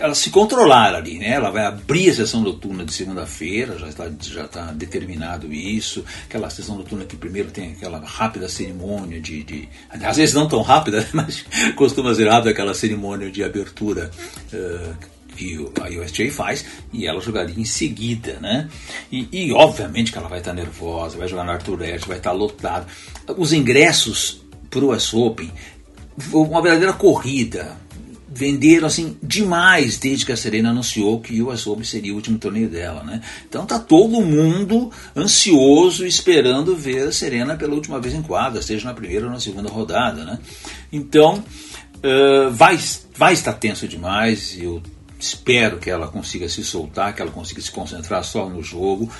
ela 0.00 0.14
se 0.14 0.30
controlar 0.30 0.94
ali, 0.94 1.18
né? 1.18 1.30
Ela 1.30 1.50
vai 1.50 1.64
abrir 1.64 2.10
a 2.10 2.14
sessão 2.14 2.40
noturna 2.40 2.84
de 2.84 2.92
segunda-feira, 2.92 3.78
já 3.78 3.88
está, 3.88 4.10
já 4.20 4.44
está 4.44 4.72
determinado 4.72 5.52
isso. 5.52 6.04
Aquela 6.28 6.50
sessão 6.50 6.76
noturna 6.76 7.04
que 7.04 7.16
primeiro 7.16 7.50
tem 7.50 7.72
aquela 7.72 7.98
rápida 8.00 8.48
cerimônia 8.48 9.20
de, 9.20 9.44
de 9.44 9.68
às 9.90 10.16
vezes 10.16 10.34
não 10.34 10.48
tão 10.48 10.62
rápida, 10.62 11.06
mas 11.14 11.44
costuma 11.76 12.14
ser 12.14 12.28
rápida 12.28 12.50
aquela 12.50 12.74
cerimônia 12.74 13.30
de 13.30 13.44
abertura. 13.44 14.10
Uh, 14.52 15.16
que 15.36 15.54
a 15.82 16.02
USJ 16.02 16.30
faz 16.30 16.64
e 16.90 17.06
ela 17.06 17.20
jogaria 17.20 17.60
em 17.60 17.64
seguida, 17.64 18.38
né? 18.40 18.70
E, 19.12 19.28
e 19.30 19.52
obviamente 19.52 20.10
que 20.10 20.16
ela 20.16 20.28
vai 20.28 20.38
estar 20.38 20.54
nervosa, 20.54 21.18
vai 21.18 21.28
jogar 21.28 21.44
no 21.44 21.50
Arthur 21.50 21.82
Ashe, 21.82 22.08
vai 22.08 22.16
estar 22.16 22.32
lotado. 22.32 22.86
Os 23.36 23.52
ingressos 23.52 24.40
para 24.70 24.80
o 24.80 24.94
US 24.94 25.12
Open, 25.12 25.52
uma 26.32 26.62
verdadeira 26.62 26.94
corrida, 26.94 27.76
venderam 28.36 28.86
assim 28.86 29.16
demais 29.22 29.96
desde 29.98 30.26
que 30.26 30.32
a 30.32 30.36
Serena 30.36 30.68
anunciou 30.68 31.20
que 31.20 31.40
o 31.40 31.50
US 31.50 31.66
Open 31.66 31.84
seria 31.84 32.12
o 32.12 32.16
último 32.16 32.38
torneio 32.38 32.68
dela, 32.68 33.02
né? 33.02 33.22
Então 33.48 33.64
tá 33.64 33.78
todo 33.78 34.20
mundo 34.20 34.90
ansioso 35.16 36.06
esperando 36.06 36.76
ver 36.76 37.08
a 37.08 37.12
Serena 37.12 37.56
pela 37.56 37.74
última 37.74 37.98
vez 37.98 38.14
em 38.14 38.20
quadra, 38.20 38.60
seja 38.60 38.86
na 38.86 38.92
primeira 38.92 39.24
ou 39.24 39.32
na 39.32 39.40
segunda 39.40 39.70
rodada, 39.70 40.22
né? 40.22 40.38
Então 40.92 41.42
uh, 41.96 42.50
vai, 42.50 42.78
vai 43.16 43.32
estar 43.32 43.54
tenso 43.54 43.88
demais. 43.88 44.54
Eu 44.58 44.82
espero 45.18 45.78
que 45.78 45.88
ela 45.88 46.08
consiga 46.08 46.46
se 46.46 46.62
soltar, 46.62 47.14
que 47.14 47.22
ela 47.22 47.30
consiga 47.30 47.62
se 47.62 47.70
concentrar 47.70 48.22
só 48.22 48.50
no 48.50 48.62
jogo 48.62 49.10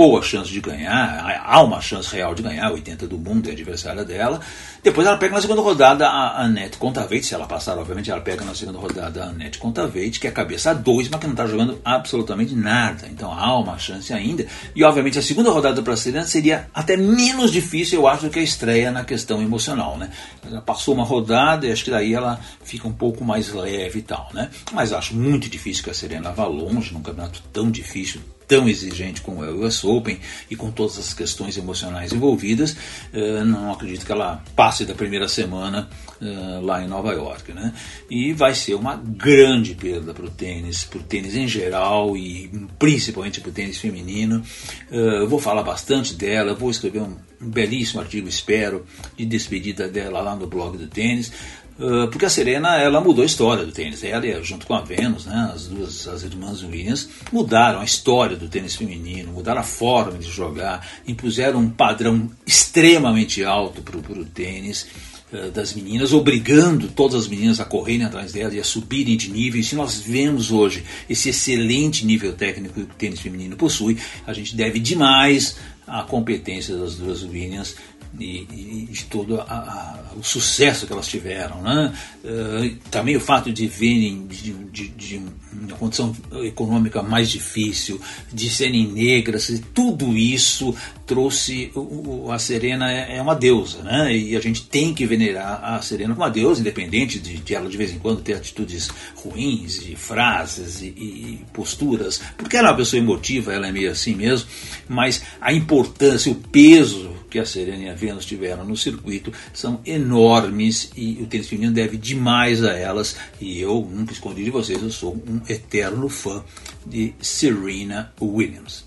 boa 0.00 0.22
chance 0.22 0.50
de 0.50 0.62
ganhar, 0.62 1.42
há 1.44 1.62
uma 1.62 1.78
chance 1.78 2.10
real 2.16 2.34
de 2.34 2.42
ganhar, 2.42 2.72
80 2.72 3.06
do 3.06 3.18
mundo 3.18 3.50
é 3.50 3.52
adversária 3.52 4.02
dela. 4.02 4.40
Depois 4.82 5.06
ela 5.06 5.18
pega 5.18 5.34
na 5.34 5.42
segunda 5.42 5.60
rodada 5.60 6.08
a 6.08 6.42
Annette 6.42 6.78
Contaveit, 6.78 7.26
se 7.26 7.34
ela 7.34 7.46
passar, 7.46 7.76
obviamente, 7.76 8.10
ela 8.10 8.22
pega 8.22 8.42
na 8.42 8.54
segunda 8.54 8.78
rodada 8.78 9.24
a 9.24 9.26
Annette 9.26 9.58
Contaveit, 9.58 10.18
que 10.18 10.26
é 10.26 10.30
cabeça 10.30 10.74
2, 10.74 11.10
mas 11.10 11.20
que 11.20 11.26
não 11.26 11.34
está 11.34 11.46
jogando 11.46 11.78
absolutamente 11.84 12.54
nada. 12.54 13.08
Então 13.10 13.30
há 13.30 13.58
uma 13.58 13.76
chance 13.76 14.10
ainda. 14.10 14.46
E 14.74 14.82
obviamente 14.82 15.18
a 15.18 15.22
segunda 15.22 15.50
rodada 15.50 15.82
para 15.82 15.92
a 15.92 15.96
Serena 15.98 16.24
seria 16.24 16.70
até 16.72 16.96
menos 16.96 17.52
difícil, 17.52 18.00
eu 18.00 18.08
acho, 18.08 18.22
do 18.22 18.30
que 18.30 18.38
a 18.38 18.42
estreia 18.42 18.90
na 18.90 19.04
questão 19.04 19.42
emocional. 19.42 19.98
Né? 19.98 20.08
Ela 20.50 20.62
passou 20.62 20.94
uma 20.94 21.04
rodada 21.04 21.66
e 21.66 21.72
acho 21.72 21.84
que 21.84 21.90
daí 21.90 22.14
ela 22.14 22.40
fica 22.64 22.88
um 22.88 22.92
pouco 22.94 23.22
mais 23.22 23.52
leve 23.52 23.98
e 23.98 24.02
tal. 24.02 24.30
Né? 24.32 24.48
Mas 24.72 24.94
acho 24.94 25.14
muito 25.14 25.46
difícil 25.50 25.84
que 25.84 25.90
a 25.90 25.94
Serena 25.94 26.32
vá 26.32 26.46
longe 26.46 26.90
num 26.94 27.02
campeonato 27.02 27.42
tão 27.52 27.70
difícil 27.70 28.22
tão 28.50 28.68
exigente 28.68 29.20
como 29.20 29.44
é 29.44 29.48
o 29.48 29.64
US 29.64 29.84
Open 29.84 30.18
e 30.50 30.56
com 30.56 30.72
todas 30.72 30.98
as 30.98 31.14
questões 31.14 31.56
emocionais 31.56 32.12
envolvidas, 32.12 32.72
uh, 33.14 33.44
não 33.44 33.70
acredito 33.70 34.04
que 34.04 34.10
ela 34.10 34.42
passe 34.56 34.84
da 34.84 34.92
primeira 34.92 35.28
semana 35.28 35.88
uh, 36.20 36.60
lá 36.60 36.82
em 36.82 36.88
Nova 36.88 37.12
York. 37.12 37.52
Né? 37.52 37.72
E 38.10 38.32
vai 38.32 38.52
ser 38.52 38.74
uma 38.74 38.96
grande 38.96 39.76
perda 39.76 40.12
para 40.12 40.26
o 40.26 40.30
tênis, 40.30 40.82
para 40.82 40.98
o 40.98 41.02
tênis 41.04 41.36
em 41.36 41.46
geral 41.46 42.16
e 42.16 42.50
principalmente 42.76 43.40
para 43.40 43.50
o 43.50 43.52
tênis 43.52 43.78
feminino. 43.78 44.42
Uh, 44.90 44.96
eu 44.96 45.28
vou 45.28 45.38
falar 45.38 45.62
bastante 45.62 46.16
dela, 46.16 46.52
vou 46.52 46.72
escrever 46.72 47.02
um 47.02 47.16
belíssimo 47.40 48.00
artigo, 48.00 48.28
espero, 48.28 48.84
de 49.16 49.24
despedida 49.24 49.88
dela 49.88 50.20
lá 50.20 50.34
no 50.34 50.48
blog 50.48 50.76
do 50.76 50.88
tênis. 50.88 51.32
Ah, 51.80 52.06
porque 52.08 52.26
a 52.26 52.30
Serena 52.30 52.76
ela 52.76 53.00
mudou 53.00 53.22
a 53.22 53.26
história 53.26 53.64
do 53.64 53.72
tênis. 53.72 54.04
Ela, 54.04 54.42
junto 54.42 54.66
com 54.66 54.74
a 54.74 54.82
Venus, 54.82 55.24
né, 55.24 55.50
as 55.54 55.66
duas 55.66 56.06
as 56.06 56.22
irmãs 56.22 56.62
Williams, 56.62 57.08
mudaram 57.32 57.80
a 57.80 57.84
história 57.84 58.36
do 58.36 58.48
tênis 58.48 58.76
feminino, 58.76 59.32
mudaram 59.32 59.60
a 59.60 59.64
forma 59.64 60.18
de 60.18 60.30
jogar, 60.30 60.86
impuseram 61.06 61.58
um 61.60 61.70
padrão 61.70 62.30
extremamente 62.46 63.42
alto 63.42 63.80
para 63.80 63.96
o 63.96 64.24
tênis 64.26 64.86
uh, 65.32 65.50
das 65.50 65.72
meninas, 65.72 66.12
obrigando 66.12 66.88
todas 66.88 67.22
as 67.22 67.28
meninas 67.28 67.60
a 67.60 67.64
correrem 67.64 68.04
atrás 68.04 68.32
dela 68.32 68.54
e 68.54 68.60
a 68.60 68.64
subirem 68.64 69.16
de 69.16 69.30
nível. 69.30 69.60
E 69.60 69.64
se 69.64 69.74
nós 69.74 70.00
vemos 70.00 70.50
hoje 70.50 70.84
esse 71.08 71.30
excelente 71.30 72.04
nível 72.04 72.34
técnico 72.34 72.74
que 72.74 72.80
o 72.82 72.86
tênis 72.86 73.20
feminino 73.20 73.56
possui, 73.56 73.96
a 74.26 74.34
gente 74.34 74.54
deve 74.54 74.78
demais 74.78 75.56
à 75.86 76.02
competência 76.02 76.76
das 76.76 76.94
duas 76.94 77.22
Williams 77.22 77.74
e, 78.18 78.46
e 78.50 78.88
de 78.90 79.04
todo 79.04 79.40
a, 79.40 79.44
a, 79.44 80.16
o 80.16 80.22
sucesso 80.22 80.86
que 80.86 80.92
elas 80.92 81.06
tiveram. 81.06 81.62
Né? 81.62 81.92
Uh, 82.24 82.76
também 82.90 83.16
o 83.16 83.20
fato 83.20 83.52
de 83.52 83.66
verem 83.66 84.26
de, 84.26 84.52
de, 84.52 84.88
de, 84.88 85.22
uma 85.52 85.76
condição 85.76 86.14
econômica 86.42 87.02
mais 87.02 87.30
difícil, 87.30 88.00
de 88.32 88.48
serem 88.50 88.88
negras, 88.88 89.50
tudo 89.74 90.16
isso 90.16 90.74
trouxe. 91.06 91.70
O, 91.74 92.30
a 92.30 92.38
Serena 92.38 92.90
é, 92.90 93.16
é, 93.16 93.22
uma 93.22 93.34
deusa, 93.34 93.82
né? 93.82 94.16
e 94.16 94.36
a 94.36 94.40
gente 94.40 94.62
tem 94.62 94.92
que 94.92 95.06
venerar 95.06 95.62
a 95.62 95.82
Serena 95.82 96.14
como 96.14 96.24
uma 96.24 96.30
deusa, 96.30 96.60
independente 96.60 97.18
de, 97.18 97.38
de 97.38 97.54
ela 97.54 97.68
de 97.68 97.76
vez 97.76 97.92
em 97.92 97.98
quando 97.98 98.22
ter 98.22 98.34
atitudes 98.34 98.90
ruins, 99.16 99.84
de 99.84 99.96
frases 99.96 100.82
e, 100.82 100.86
e 100.86 101.44
posturas, 101.52 102.20
porque 102.36 102.56
ela 102.56 102.68
é 102.68 102.70
uma 102.70 102.76
pessoa 102.76 103.00
emotiva, 103.00 103.52
ela 103.52 103.68
é 103.68 103.72
meio 103.72 103.90
assim 103.90 104.14
mesmo, 104.14 104.48
mas 104.88 105.22
a 105.40 105.52
importância, 105.52 106.30
o 106.30 106.34
peso 106.34 107.19
que 107.30 107.38
a 107.38 107.46
Serena 107.46 107.84
e 107.84 107.88
a 107.88 107.94
Venus 107.94 108.26
tiveram 108.26 108.64
no 108.64 108.76
circuito 108.76 109.32
são 109.54 109.80
enormes 109.86 110.90
e 110.96 111.18
o 111.22 111.26
tênis 111.26 111.48
feminino 111.48 111.72
deve 111.72 111.96
demais 111.96 112.64
a 112.64 112.72
elas. 112.72 113.16
E 113.40 113.60
eu 113.60 113.88
nunca 113.90 114.12
escondi 114.12 114.44
de 114.44 114.50
vocês, 114.50 114.82
eu 114.82 114.90
sou 114.90 115.14
um 115.14 115.40
eterno 115.48 116.08
fã 116.08 116.44
de 116.84 117.14
Serena 117.20 118.12
Williams. 118.20 118.84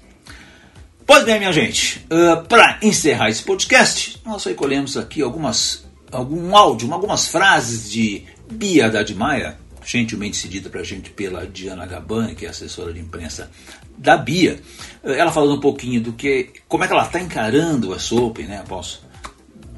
Pois 1.06 1.24
bem, 1.26 1.40
minha 1.40 1.52
gente, 1.52 2.06
uh, 2.06 2.46
para 2.48 2.80
encerrar 2.82 3.30
esse 3.30 3.44
podcast, 3.44 4.22
nós 4.26 4.44
recolhemos 4.44 4.96
aqui 4.96 5.22
algumas, 5.22 5.86
algum 6.12 6.56
áudio, 6.56 6.94
algumas 6.94 7.28
frases 7.28 7.92
de 7.92 8.24
Bia 8.52 8.88
Haddad 8.88 9.14
Maia, 9.14 9.58
gentilmente 9.86 10.38
cedida 10.38 10.70
para 10.70 10.82
a 10.82 10.84
gente 10.84 11.10
pela 11.10 11.46
Diana 11.46 11.86
Gabani, 11.86 12.36
que 12.36 12.46
é 12.46 12.50
assessora 12.50 12.94
de 12.94 13.00
imprensa 13.00 13.50
da 13.98 14.18
Bia, 14.18 14.60
eh, 15.04 15.18
ela 15.18 15.32
falando 15.32 15.58
um 15.58 15.60
pouquinho 15.60 16.02
do 16.02 16.14
que, 16.14 16.50
como 16.68 16.84
é 16.84 16.88
que 16.88 16.94
ela 16.94 17.06
está 17.06 17.20
encarando 17.20 17.90
o 17.90 17.96
US 17.96 18.12
Open, 18.12 18.46
né, 18.46 18.60
após 18.60 19.02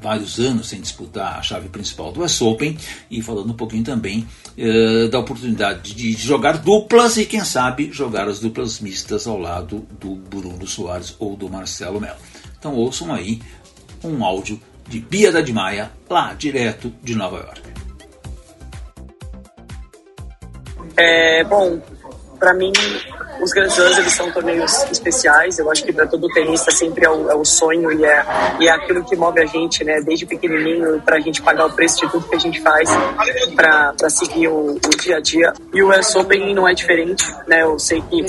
vários 0.00 0.38
anos 0.38 0.68
sem 0.68 0.80
disputar 0.80 1.38
a 1.38 1.42
chave 1.42 1.68
principal 1.68 2.12
do 2.12 2.22
US 2.22 2.40
Open, 2.40 2.76
e 3.10 3.22
falando 3.22 3.50
um 3.50 3.56
pouquinho 3.56 3.82
também 3.82 4.26
uh, 4.56 5.08
da 5.08 5.18
oportunidade 5.18 5.94
de, 5.94 6.14
de, 6.14 6.22
jogar 6.22 6.58
duplas 6.58 7.16
e, 7.16 7.26
quem 7.26 7.44
sabe, 7.44 7.90
jogar 7.92 8.28
as 8.28 8.38
duplas 8.38 8.80
mistas 8.80 9.26
ao 9.26 9.38
lado 9.38 9.86
do 9.98 10.14
Bruno 10.14 10.66
Soares 10.66 11.16
ou 11.18 11.36
do 11.36 11.48
Marcelo 11.48 12.00
Melo. 12.00 12.18
Então 12.58 12.74
ouçam 12.74 13.12
aí 13.12 13.40
um 14.04 14.24
áudio 14.24 14.60
de 14.88 15.00
Bia 15.00 15.32
da 15.32 15.44
Maia, 15.52 15.90
lá 16.08 16.32
direto 16.34 16.92
de 17.02 17.14
Nova 17.14 17.38
York. 17.38 17.85
É, 20.96 21.44
bom, 21.44 21.80
para 22.38 22.54
mim, 22.54 22.72
os 23.40 23.50
Grand 23.52 23.68
Slams 23.68 23.98
eles 23.98 24.12
são 24.12 24.30
torneios 24.30 24.84
especiais. 24.90 25.58
Eu 25.58 25.70
acho 25.70 25.84
que 25.84 25.92
para 25.92 26.06
todo 26.06 26.28
tenista 26.28 26.70
sempre 26.70 27.04
é 27.04 27.10
o, 27.10 27.30
é 27.30 27.34
o, 27.34 27.44
sonho 27.44 27.92
e 27.92 28.04
é, 28.04 28.24
e 28.60 28.68
é 28.68 28.70
aquilo 28.70 29.04
que 29.04 29.16
move 29.16 29.40
a 29.40 29.46
gente, 29.46 29.84
né? 29.84 30.00
Desde 30.00 30.26
pequenininho 30.26 31.00
para 31.02 31.16
a 31.16 31.20
gente 31.20 31.42
pagar 31.42 31.66
o 31.66 31.72
preço 31.72 32.00
de 32.00 32.10
tudo 32.10 32.28
que 32.28 32.34
a 32.34 32.38
gente 32.38 32.60
faz 32.60 32.90
para 33.54 34.10
seguir 34.10 34.48
o, 34.48 34.76
o, 34.76 34.96
dia 35.00 35.16
a 35.16 35.20
dia. 35.20 35.52
E 35.72 35.82
o 35.82 35.90
US 35.90 36.14
Open 36.16 36.54
não 36.54 36.68
é 36.68 36.74
diferente, 36.74 37.24
né? 37.46 37.62
Eu 37.62 37.78
sei 37.78 38.02
que 38.02 38.24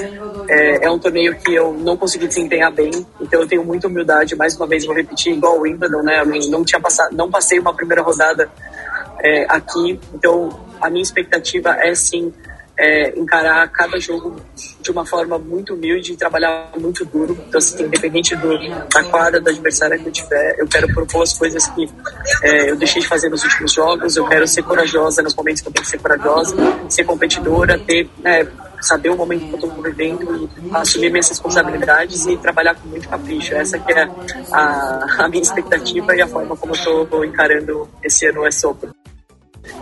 é, 0.49 0.85
é, 0.85 0.91
um 0.91 0.99
torneio 0.99 1.35
que 1.37 1.53
eu 1.53 1.73
não 1.73 1.95
consegui 1.97 2.27
desempenhar 2.27 2.71
bem, 2.71 2.91
então 3.21 3.41
eu 3.41 3.47
tenho 3.47 3.63
muita 3.63 3.87
humildade. 3.87 4.35
Mais 4.35 4.55
uma 4.55 4.67
vez 4.67 4.85
vou 4.85 4.95
repetir, 4.95 5.33
igual 5.33 5.57
o 5.57 5.61
Wimbledon, 5.61 6.01
né? 6.01 6.21
Eu 6.21 6.49
não 6.49 6.63
tinha 6.63 6.79
passado, 6.79 7.15
não 7.15 7.29
passei 7.29 7.59
uma 7.59 7.73
primeira 7.73 8.01
rodada 8.01 8.49
é, 9.19 9.45
aqui, 9.49 9.99
então 10.13 10.49
a 10.79 10.89
minha 10.89 11.01
expectativa 11.01 11.71
é 11.79 11.95
sim 11.95 12.31
é, 12.77 13.17
encarar 13.17 13.67
cada 13.69 13.99
jogo 13.99 14.35
de 14.81 14.91
uma 14.91 15.05
forma 15.05 15.37
muito 15.37 15.73
humilde 15.73 16.13
e 16.13 16.17
trabalhar 16.17 16.71
muito 16.79 17.03
duro. 17.05 17.37
Então, 17.47 17.57
assim, 17.57 17.83
independente 17.83 18.35
do, 18.35 18.57
da 18.87 19.03
quadra, 19.05 19.41
da 19.41 19.51
adversária 19.51 19.97
que 19.97 20.07
eu 20.07 20.11
tiver, 20.11 20.55
eu 20.59 20.67
quero 20.67 20.87
propor 20.93 21.23
as 21.23 21.33
coisas 21.33 21.67
que 21.67 21.89
é, 22.43 22.69
eu 22.69 22.75
deixei 22.75 23.01
de 23.01 23.07
fazer 23.07 23.29
nos 23.29 23.43
últimos 23.43 23.73
jogos. 23.73 24.15
Eu 24.15 24.27
quero 24.27 24.47
ser 24.47 24.63
corajosa 24.63 25.21
nos 25.21 25.35
momentos 25.35 25.61
que 25.61 25.67
eu 25.67 25.73
tenho 25.73 25.83
que 25.83 25.89
ser 25.89 25.99
corajosa, 25.99 26.55
ser 26.89 27.03
competidora, 27.03 27.79
ter, 27.79 28.07
né, 28.19 28.47
saber 28.81 29.09
o 29.09 29.15
momento 29.15 29.47
que 29.47 29.53
eu 29.53 29.69
estou 29.69 29.83
vivendo 29.83 30.49
e 30.65 30.75
assumir 30.75 31.09
minhas 31.09 31.29
responsabilidades 31.29 32.25
e 32.27 32.37
trabalhar 32.37 32.75
com 32.75 32.87
muito 32.87 33.09
capricho. 33.09 33.55
Essa 33.55 33.79
que 33.79 33.91
é 33.91 34.07
a, 34.53 35.23
a 35.25 35.29
minha 35.29 35.41
expectativa 35.41 36.15
e 36.15 36.21
a 36.21 36.27
forma 36.27 36.55
como 36.55 36.75
eu 36.75 37.03
estou 37.03 37.25
encarando 37.25 37.89
esse 38.03 38.27
ano 38.27 38.45
é 38.45 38.51
sobre. 38.51 38.89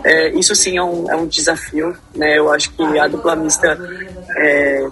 É, 0.04 0.30
isso 0.30 0.54
sim 0.54 0.76
é 0.76 0.82
um, 0.82 1.10
é 1.10 1.16
um 1.16 1.26
desafio, 1.26 1.96
né? 2.14 2.38
Eu 2.38 2.50
acho 2.52 2.70
que 2.72 2.82
a 2.98 3.08
dupla 3.08 3.34
mista, 3.36 3.78
é, 4.36 4.86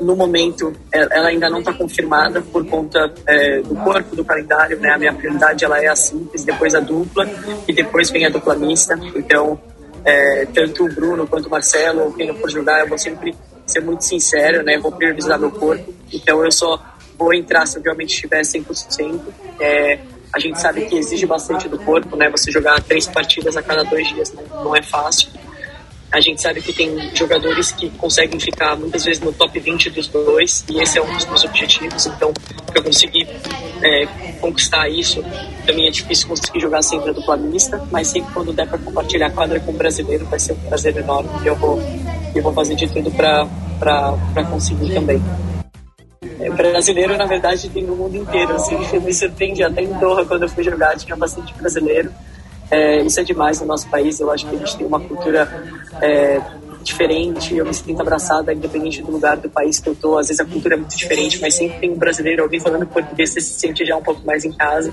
no 0.00 0.16
momento, 0.16 0.72
é, 0.92 1.00
ela 1.16 1.28
ainda 1.28 1.48
não 1.48 1.60
está 1.60 1.72
confirmada 1.72 2.40
por 2.40 2.64
conta 2.66 3.12
é, 3.26 3.60
do 3.60 3.74
corpo, 3.76 4.16
do 4.16 4.24
calendário, 4.24 4.78
né? 4.78 4.90
A 4.90 4.98
minha 4.98 5.12
prioridade 5.12 5.64
ela 5.64 5.82
é 5.82 5.88
a 5.88 5.96
simples, 5.96 6.44
depois 6.44 6.74
a 6.74 6.80
dupla 6.80 7.28
e 7.66 7.72
depois 7.72 8.10
vem 8.10 8.26
a 8.26 8.30
dupla 8.30 8.54
mista. 8.54 8.98
Então, 9.14 9.60
é, 10.04 10.46
tanto 10.46 10.84
o 10.84 10.92
Bruno 10.92 11.26
quanto 11.26 11.46
o 11.46 11.50
Marcelo, 11.50 12.12
quem 12.14 12.28
eu 12.28 12.34
for 12.34 12.50
jogar, 12.50 12.80
eu 12.80 12.88
vou 12.88 12.98
sempre 12.98 13.34
ser 13.66 13.80
muito 13.80 14.04
sincero, 14.04 14.62
né? 14.62 14.78
Vou 14.78 14.92
priorizar 14.92 15.38
meu 15.38 15.50
corpo. 15.50 15.92
Então, 16.12 16.44
eu 16.44 16.50
só 16.50 16.82
vou 17.18 17.34
entrar 17.34 17.66
se 17.66 17.78
eu 17.78 17.82
realmente 17.82 18.14
estiver 18.14 18.42
100%. 18.42 19.20
É, 19.60 19.98
a 20.32 20.38
gente 20.38 20.60
sabe 20.60 20.86
que 20.86 20.96
exige 20.96 21.26
bastante 21.26 21.68
do 21.68 21.78
corpo, 21.78 22.16
né? 22.16 22.30
Você 22.30 22.50
jogar 22.52 22.80
três 22.82 23.06
partidas 23.06 23.56
a 23.56 23.62
cada 23.62 23.82
dois 23.82 24.08
dias 24.08 24.32
não 24.52 24.74
é 24.74 24.82
fácil. 24.82 25.28
A 26.12 26.20
gente 26.20 26.40
sabe 26.40 26.60
que 26.60 26.72
tem 26.72 27.14
jogadores 27.14 27.70
que 27.70 27.88
conseguem 27.90 28.38
ficar 28.40 28.76
muitas 28.76 29.04
vezes 29.04 29.22
no 29.22 29.32
top 29.32 29.58
20 29.58 29.90
dos 29.90 30.08
dois, 30.08 30.64
e 30.68 30.80
esse 30.80 30.98
é 30.98 31.02
um 31.02 31.12
dos 31.12 31.24
meus 31.26 31.44
objetivos. 31.44 32.06
Então, 32.06 32.32
para 32.66 32.82
conseguir 32.82 33.28
é, 33.80 34.06
conquistar 34.40 34.88
isso, 34.88 35.22
também 35.64 35.86
é 35.86 35.90
difícil 35.90 36.26
conseguir 36.26 36.60
jogar 36.60 36.82
sempre 36.82 37.12
dupla 37.12 37.36
mista, 37.36 37.80
mas 37.92 38.08
sempre 38.08 38.32
quando 38.32 38.52
der 38.52 38.66
para 38.66 38.78
compartilhar 38.78 39.28
a 39.28 39.30
quadra 39.30 39.60
com 39.60 39.70
o 39.70 39.74
brasileiro, 39.74 40.26
vai 40.26 40.40
ser 40.40 40.52
um 40.52 40.60
prazer 40.68 40.96
enorme. 40.96 41.30
E 41.44 41.46
eu 41.46 41.54
vou, 41.54 41.80
eu 42.34 42.42
vou 42.42 42.52
fazer 42.52 42.74
de 42.74 42.88
tudo 42.88 43.10
para 43.12 44.44
conseguir 44.50 44.92
também. 44.92 45.22
É, 46.40 46.50
brasileiro, 46.50 47.16
na 47.16 47.26
verdade, 47.26 47.68
tem 47.68 47.84
no 47.84 47.94
mundo 47.94 48.16
inteiro. 48.16 48.54
Assim, 48.54 48.76
me 49.00 49.12
surpreende 49.12 49.62
até 49.62 49.82
em 49.82 49.92
Doha, 49.98 50.24
quando 50.24 50.42
eu 50.42 50.48
fui 50.48 50.64
jogar, 50.64 50.96
tinha 50.96 51.16
bastante 51.16 51.52
brasileiro. 51.54 52.10
É, 52.70 53.02
isso 53.02 53.20
é 53.20 53.24
demais 53.24 53.60
no 53.60 53.66
nosso 53.66 53.88
país. 53.88 54.18
Eu 54.20 54.30
acho 54.30 54.46
que 54.46 54.56
a 54.56 54.58
gente 54.58 54.76
tem 54.76 54.86
uma 54.86 55.00
cultura 55.00 55.48
é, 56.00 56.40
diferente. 56.82 57.54
Eu 57.54 57.66
me 57.66 57.74
sinto 57.74 58.00
abraçada, 58.00 58.52
independente 58.54 59.02
do 59.02 59.10
lugar 59.10 59.36
do 59.36 59.50
país 59.50 59.78
que 59.78 59.88
eu 59.88 59.94
tô. 59.94 60.16
Às 60.16 60.28
vezes 60.28 60.40
a 60.40 60.44
cultura 60.44 60.74
é 60.74 60.78
muito 60.78 60.96
diferente, 60.96 61.40
mas 61.40 61.54
sempre 61.54 61.78
tem 61.78 61.90
um 61.90 61.96
brasileiro, 61.96 62.42
alguém 62.42 62.60
falando 62.60 62.86
português, 62.86 63.30
você 63.30 63.40
se 63.40 63.58
sente 63.58 63.84
já 63.84 63.96
um 63.96 64.02
pouco 64.02 64.24
mais 64.24 64.44
em 64.44 64.52
casa. 64.52 64.92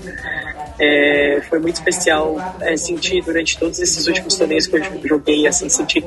É, 0.78 1.40
foi 1.48 1.58
muito 1.58 1.76
especial 1.76 2.36
é, 2.60 2.76
sentir 2.76 3.22
durante 3.22 3.58
todos 3.58 3.80
esses 3.80 4.06
últimos 4.06 4.36
torneios 4.36 4.66
que 4.66 4.76
eu 4.76 4.82
joguei, 5.04 5.46
assim, 5.46 5.68
sentir 5.68 6.04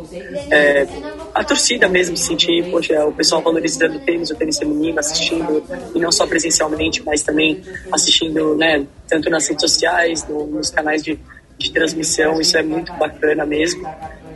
é, 0.50 0.88
a 1.34 1.44
torcida 1.44 1.88
mesmo, 1.88 2.18
sentir, 2.18 2.70
poxa, 2.70 3.06
o 3.06 3.12
pessoal 3.14 3.42
valorizando 3.42 3.98
o 3.98 4.00
tênis, 4.00 4.30
o 4.30 4.36
tênis 4.36 4.58
feminino, 4.58 5.00
assistindo, 5.00 5.64
e 5.96 6.00
não 6.00 6.12
só 6.12 6.28
presencialmente, 6.28 7.04
mas 7.06 7.22
também 7.22 7.62
assistindo, 7.92 8.56
né, 8.56 8.86
tanto 9.08 9.30
nas 9.30 9.48
redes 9.48 9.62
sociais, 9.62 10.28
no, 10.28 10.46
nos 10.48 10.70
canais 10.70 11.04
de, 11.04 11.20
de 11.58 11.72
transmissão, 11.72 12.40
isso 12.40 12.58
é 12.58 12.64
muito 12.64 12.92
bacana 12.94 13.46
mesmo. 13.46 13.88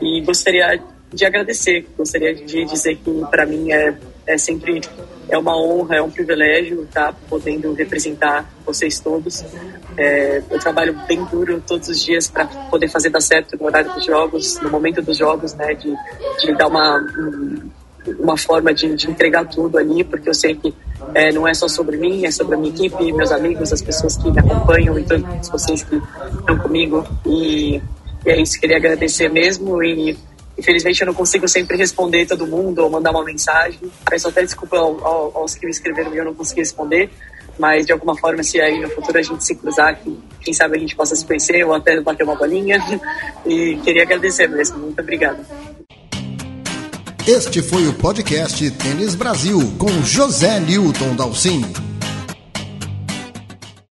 E 0.01 0.21
gostaria 0.21 0.81
de 1.13 1.25
agradecer, 1.25 1.85
gostaria 1.97 2.33
de 2.33 2.65
dizer 2.65 2.95
que 2.97 3.11
para 3.29 3.45
mim 3.45 3.71
é, 3.71 3.93
é 4.27 4.37
sempre 4.37 4.81
é 5.27 5.37
uma 5.37 5.57
honra, 5.57 5.97
é 5.97 6.01
um 6.01 6.09
privilégio 6.09 6.83
estar 6.83 7.11
tá, 7.11 7.17
podendo 7.27 7.73
representar 7.73 8.49
vocês 8.65 8.99
todos. 8.99 9.43
É, 9.97 10.41
eu 10.49 10.59
trabalho 10.59 10.93
bem 11.07 11.23
duro 11.25 11.61
todos 11.65 11.89
os 11.89 12.03
dias 12.03 12.27
para 12.27 12.45
poder 12.45 12.87
fazer 12.87 13.09
dar 13.09 13.21
certo 13.21 13.57
no 13.57 13.65
horário 13.65 13.91
dos 13.93 14.05
jogos, 14.05 14.59
no 14.61 14.69
momento 14.69 15.01
dos 15.01 15.17
jogos, 15.17 15.53
né, 15.53 15.73
de, 15.73 15.95
de 16.39 16.53
dar 16.55 16.67
uma, 16.67 17.03
uma 18.19 18.37
forma 18.37 18.73
de, 18.73 18.95
de 18.95 19.09
entregar 19.09 19.45
tudo 19.45 19.77
ali, 19.77 20.03
porque 20.03 20.29
eu 20.29 20.33
sei 20.33 20.55
que 20.55 20.73
é, 21.13 21.31
não 21.31 21.47
é 21.47 21.53
só 21.53 21.67
sobre 21.67 21.97
mim, 21.97 22.25
é 22.25 22.31
sobre 22.31 22.55
a 22.55 22.57
minha 22.57 22.73
equipe, 22.73 23.11
meus 23.11 23.31
amigos, 23.31 23.73
as 23.73 23.81
pessoas 23.81 24.17
que 24.17 24.29
me 24.29 24.39
acompanham 24.39 24.97
e 24.99 25.03
todos 25.03 25.49
vocês 25.49 25.83
que 25.83 25.99
estão 26.39 26.57
comigo. 26.59 27.05
E, 27.25 27.81
e 28.25 28.29
é 28.29 28.41
isso, 28.41 28.59
queria 28.59 28.77
agradecer 28.77 29.29
mesmo 29.29 29.83
e 29.83 30.17
Infelizmente 30.57 31.01
eu 31.01 31.07
não 31.07 31.13
consigo 31.13 31.47
sempre 31.47 31.77
responder 31.77 32.25
todo 32.25 32.47
mundo 32.47 32.79
ou 32.79 32.89
mandar 32.89 33.11
uma 33.11 33.23
mensagem. 33.23 33.79
Peço 34.09 34.27
até 34.27 34.43
desculpa 34.43 34.77
aos 34.77 35.55
que 35.55 35.65
me 35.65 35.71
escreveram 35.71 36.13
e 36.13 36.17
eu 36.17 36.25
não 36.25 36.33
consegui 36.33 36.61
responder. 36.61 37.09
Mas 37.57 37.85
de 37.85 37.93
alguma 37.93 38.17
forma, 38.17 38.43
se 38.43 38.59
aí 38.59 38.79
no 38.81 38.89
futuro 38.89 39.17
a 39.17 39.21
gente 39.21 39.43
se 39.43 39.55
cruzar, 39.55 39.99
quem 40.41 40.53
sabe 40.53 40.77
a 40.77 40.79
gente 40.79 40.95
possa 40.95 41.15
se 41.15 41.25
conhecer 41.25 41.63
ou 41.65 41.73
até 41.73 41.99
bater 42.01 42.23
uma 42.23 42.35
bolinha. 42.35 42.79
E 43.45 43.79
queria 43.83 44.01
agradecer 44.01 44.49
mesmo. 44.49 44.79
Muito 44.79 44.99
obrigado. 44.99 45.45
Este 47.27 47.61
foi 47.61 47.87
o 47.87 47.93
podcast 47.93 48.71
Tênis 48.71 49.13
Brasil 49.13 49.59
com 49.77 49.89
José 50.03 50.59
Newton 50.59 51.15
Dalcin. 51.15 51.94